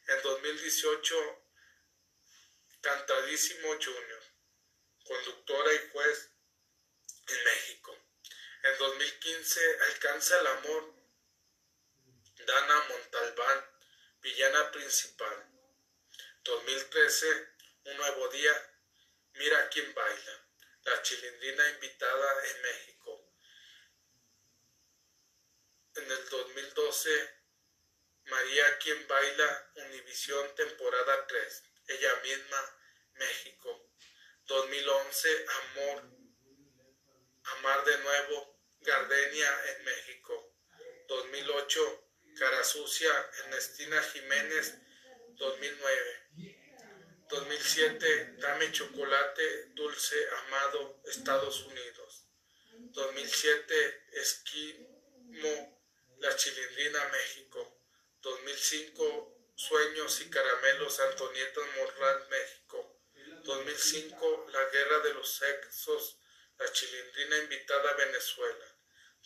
En 0.08 0.22
2018, 0.22 1.46
Cantadísimo 2.82 3.74
Junior, 3.74 4.24
conductora 5.04 5.74
y 5.74 5.90
juez 5.92 6.30
en 7.28 7.44
México. 7.44 7.98
En 8.64 8.78
2015 8.78 8.80
2015 8.80 9.80
Alcanza 9.92 10.40
el 10.40 10.48
amor. 10.48 10.94
Dana 12.46 12.86
Montalbán, 12.90 13.66
villana 14.22 14.72
principal. 14.72 15.46
2013 16.44 17.48
Un 17.86 17.98
nuevo 17.98 18.28
día. 18.30 18.54
Mira 19.34 19.70
quién 19.70 19.94
baila. 19.94 20.46
La 20.84 21.02
chilindrina 21.02 21.70
invitada 21.70 22.46
en 22.46 22.62
México. 22.62 22.99
En 26.00 26.10
el 26.10 26.30
2012 26.30 27.10
María 28.24 28.78
quien 28.78 29.06
baila 29.06 29.72
Univisión 29.76 30.56
temporada 30.56 31.28
3. 31.28 31.64
Ella 31.88 32.16
misma 32.24 32.78
México. 33.16 33.92
2011 34.46 35.46
Amor. 35.62 36.04
Amar 37.44 37.84
de 37.84 37.98
nuevo 37.98 38.62
Gardenia 38.80 39.50
en 39.72 39.84
México. 39.84 40.56
2008 41.10 42.12
Cara 42.38 42.64
Sucia 42.64 43.12
Ernestina 43.44 44.02
Jiménez 44.02 44.76
2009. 45.36 46.56
2007 47.28 48.36
Dame 48.38 48.72
Chocolate 48.72 49.66
Dulce 49.74 50.16
Amado 50.46 51.02
Estados 51.08 51.66
Unidos. 51.66 52.26
2007 52.94 54.06
Esquimo 54.14 55.79
La 56.20 56.36
Chilindrina 56.36 57.08
México. 57.14 57.80
2005 58.22 59.54
Sueños 59.56 60.20
y 60.20 60.30
Caramelos 60.30 61.00
Antonieta 61.00 61.62
Morral 61.78 62.28
México. 62.30 63.00
2005 63.44 64.48
La 64.52 64.66
Guerra 64.66 65.00
de 65.00 65.14
los 65.14 65.34
Sexos 65.38 66.18
La 66.58 66.70
Chilindrina 66.74 67.38
Invitada 67.38 67.94
Venezuela. 67.94 68.66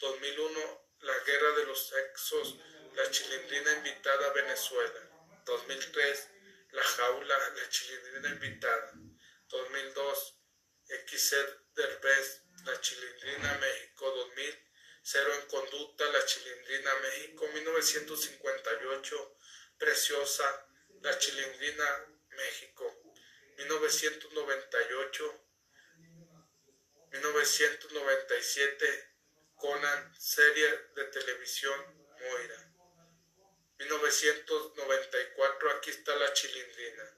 2001 0.02 0.88
La 1.00 1.18
Guerra 1.26 1.52
de 1.54 1.66
los 1.66 1.90
Sexos 1.90 2.58
La 2.94 3.10
Chilindrina 3.10 3.74
Invitada 3.74 4.32
Venezuela. 4.34 5.10
2003 5.46 6.28
La 6.74 6.84
Jaula 6.84 7.50
La 7.56 7.70
Chilindrina 7.70 8.30
Invitada. 8.30 8.94
2002 9.50 10.36
XZ 11.08 11.36
Derbez 11.74 12.44
La 12.66 12.80
Chilindrina 12.80 13.58
México. 13.58 14.12
2000 14.12 14.73
Cero 15.06 15.34
en 15.36 15.48
Conducta, 15.48 16.06
La 16.12 16.26
Chilindrina 16.26 16.96
México, 16.96 17.46
1958, 17.50 19.38
Preciosa, 19.78 20.66
La 21.02 21.20
Chilindrina 21.20 22.08
México, 22.30 23.02
1998, 23.58 25.46
1997, 27.12 29.10
Conan, 29.58 30.16
serie 30.18 30.70
de 30.96 31.04
televisión 31.06 31.78
Moira. 32.22 32.72
1994, 33.80 35.72
aquí 35.72 35.90
está 35.90 36.16
La 36.16 36.32
Chilindrina. 36.32 37.18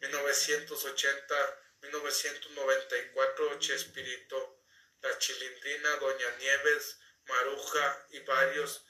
1980, 0.00 1.60
1994, 1.82 3.58
Chespirito, 3.60 4.64
La 5.00 5.16
Chilindrina, 5.16 5.94
Doña 5.96 6.36
Nieves, 6.38 6.99
Maruja 7.30 8.06
y 8.10 8.20
varios, 8.20 8.84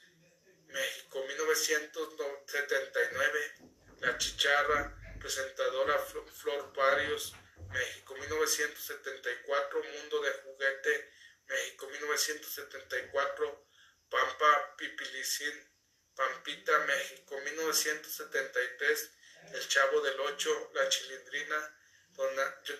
México 0.67 1.25
1979, 1.25 3.55
La 3.99 4.17
Chicharra, 4.17 4.97
presentadora 5.19 5.97
Flor 5.99 6.73
Varios, 6.73 7.33
México 7.69 8.15
1974, 8.15 9.83
Mundo 9.83 10.21
de 10.21 10.31
Juguete, 10.43 11.11
México 11.47 11.87
1974, 11.87 13.67
Pampa 14.09 14.75
Pipilicín, 14.77 15.69
Pampita, 16.15 16.77
México 16.79 17.39
1973, 17.39 19.11
El 19.53 19.67
Chavo 19.67 20.01
del 20.01 20.19
Ocho, 20.19 20.71
La 20.73 20.89
Chilindrina, 20.89 21.77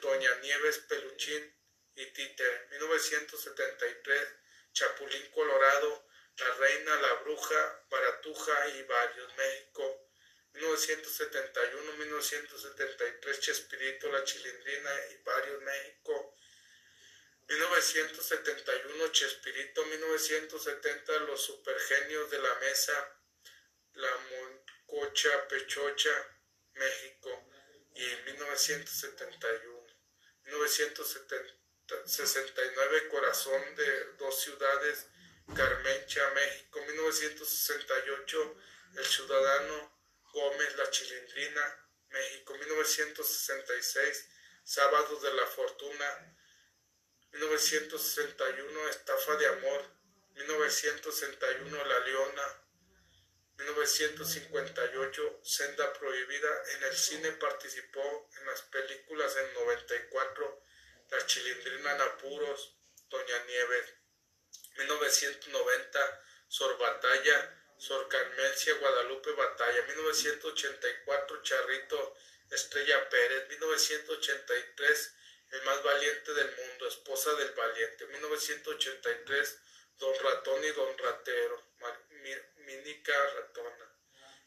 Doña 0.02 0.36
Nieves 0.42 0.80
Peluchín 0.80 1.56
y 1.96 2.06
Títer 2.08 2.68
1973, 2.72 4.41
Chapulín 4.74 5.30
Colorado, 5.32 6.08
La 6.38 6.54
Reina, 6.56 6.96
La 7.02 7.14
Bruja, 7.16 7.86
Baratuja 7.90 8.68
y 8.70 8.84
varios, 8.84 9.36
México. 9.36 10.08
1971, 10.54 11.94
1973, 11.94 13.40
Chespirito, 13.40 14.12
La 14.12 14.24
Chilindrina 14.24 14.92
y 15.12 15.24
varios, 15.24 15.62
México. 15.62 16.36
1971, 17.48 19.08
Chespirito, 19.12 19.86
1970, 19.86 21.20
Los 21.20 21.42
Supergenios 21.42 22.32
de 22.32 22.40
la 22.40 22.56
Mesa, 22.56 23.18
La 23.94 24.18
Moncocha, 24.18 25.48
Pechocha, 25.48 26.40
México. 26.74 27.50
Y 27.94 28.06
en 28.06 28.26
1971, 28.26 29.88
1970, 30.46 31.61
69, 32.06 33.08
Corazón 33.10 33.76
de 33.76 34.14
dos 34.18 34.40
ciudades, 34.42 35.08
Carmencha, 35.56 36.30
México, 36.32 36.80
1968, 36.88 38.56
El 38.98 39.06
Ciudadano 39.06 40.00
Gómez, 40.34 40.76
La 40.78 40.90
Chilindrina, 40.90 41.88
México, 42.10 42.54
1966, 42.54 44.30
Sábado 44.64 45.20
de 45.20 45.34
la 45.34 45.46
Fortuna, 45.48 46.36
1961, 47.32 48.90
Estafa 48.90 49.36
de 49.38 49.48
Amor, 49.48 49.86
1961, 50.36 51.86
La 51.86 52.00
Leona, 52.00 52.62
1958, 53.58 55.40
Senda 55.44 55.94
Prohibida. 55.94 56.64
En 56.76 56.84
el 56.84 56.96
cine 56.96 57.32
participó 57.34 58.30
en 58.40 58.46
las 58.46 58.62
películas 58.64 59.36
en 59.38 59.54
94, 59.54 60.64
la 61.12 61.26
Chilindrina 61.26 61.94
en 61.94 62.02
Apuros, 62.02 62.74
Doña 63.10 63.44
Nieves, 63.46 63.94
1990, 64.78 66.24
Sor 66.48 66.78
Batalla, 66.78 67.58
Sor 67.78 68.08
Carmencia, 68.08 68.74
Guadalupe 68.76 69.32
Batalla, 69.32 69.82
1984, 69.88 71.44
Charrito, 71.44 72.16
Estrella 72.50 73.10
Pérez, 73.10 73.50
1983, 73.50 75.14
El 75.52 75.62
más 75.64 75.84
valiente 75.84 76.34
del 76.34 76.56
mundo, 76.56 76.88
Esposa 76.88 77.34
del 77.36 77.52
Valiente, 77.52 78.08
1983, 78.08 79.60
Don 79.98 80.16
Ratón 80.24 80.64
y 80.64 80.70
Don 80.70 80.98
Ratero, 80.98 81.62
Minica 82.56 83.14
Ratona, 83.36 83.91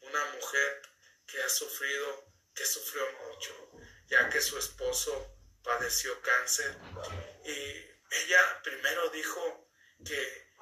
una 0.00 0.24
mujer 0.26 0.82
que 1.26 1.42
ha 1.42 1.48
sufrido, 1.48 2.32
que 2.54 2.66
sufrió 2.66 3.10
mucho, 3.26 3.70
ya 4.06 4.28
que 4.28 4.40
su 4.40 4.58
esposo 4.58 5.36
padeció 5.62 6.20
cáncer 6.20 6.76
y 7.44 7.94
ella 8.10 8.62
primero 8.62 9.08
dijo 9.10 9.70
que 10.04 10.52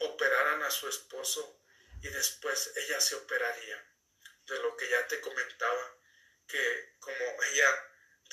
operaran 0.00 0.62
a 0.62 0.70
su 0.70 0.88
esposo 0.88 1.60
y 2.02 2.08
después 2.08 2.72
ella 2.76 3.00
se 3.00 3.14
operaría. 3.14 3.90
De 4.46 4.58
lo 4.58 4.76
que 4.76 4.88
ya 4.90 5.06
te 5.08 5.20
comentaba, 5.20 5.96
que 6.46 6.96
como 7.00 7.42
ella 7.44 7.90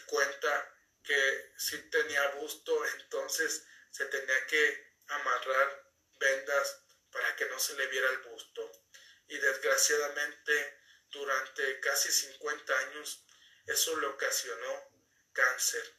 cuenta 0.08 0.76
que 1.04 1.54
si 1.58 1.78
tenía 1.90 2.28
busto, 2.32 2.86
entonces 2.98 3.66
se 3.92 4.06
tenía 4.06 4.46
que 4.48 4.92
amarrar 5.08 5.94
vendas 6.20 6.82
para 7.12 7.36
que 7.36 7.46
no 7.46 7.60
se 7.60 7.76
le 7.76 7.88
viera 7.88 8.10
el 8.10 8.18
busto. 8.20 8.72
Y 9.28 9.38
desgraciadamente 9.38 10.80
durante 11.10 11.80
casi 11.80 12.12
50 12.12 12.78
años 12.78 13.24
eso 13.66 14.00
le 14.00 14.08
ocasionó 14.08 14.92
cáncer. 15.34 15.98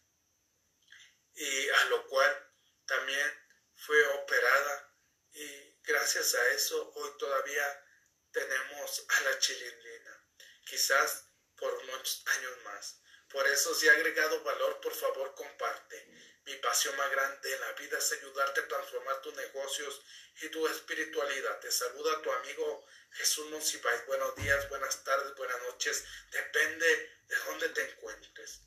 Y 1.34 1.68
a 1.68 1.84
lo 1.86 2.06
cual 2.06 2.50
también 2.86 3.42
fue 3.74 4.06
operada 4.08 4.94
y 5.32 5.78
gracias 5.82 6.34
a 6.34 6.48
eso 6.50 6.92
hoy 6.94 7.10
todavía 7.18 7.86
tenemos 8.30 9.04
a 9.08 9.20
la 9.22 9.38
chilindrina. 9.38 10.26
Quizás 10.64 11.28
por 11.56 11.72
unos 11.74 12.22
años 12.26 12.58
más. 12.64 13.00
Por 13.28 13.46
eso 13.48 13.74
si 13.74 13.88
ha 13.88 13.92
agregado 13.92 14.42
valor, 14.42 14.80
por 14.80 14.94
favor 14.94 15.34
comparte. 15.34 16.06
Mi 16.44 16.54
pasión 16.56 16.96
más 16.96 17.10
grande 17.10 17.54
en 17.54 17.60
la 17.60 17.72
vida 17.72 17.98
es 17.98 18.12
ayudarte 18.12 18.60
a 18.60 18.68
transformar 18.68 19.22
tus 19.22 19.34
negocios 19.34 20.02
y 20.40 20.48
tu 20.48 20.66
espiritualidad. 20.66 21.60
Te 21.60 21.70
saluda 21.70 22.20
tu 22.20 22.32
amigo 22.32 22.84
Jesús 23.12 23.48
Monsiváis. 23.50 24.06
Buenos 24.06 24.34
días, 24.36 24.68
buenas 24.68 25.04
tardes, 25.04 25.34
buenas 25.36 25.62
noches. 25.62 26.04
Depende 26.32 26.86
de 27.28 27.36
dónde 27.46 27.68
te 27.68 27.90
encuentres. 27.90 28.60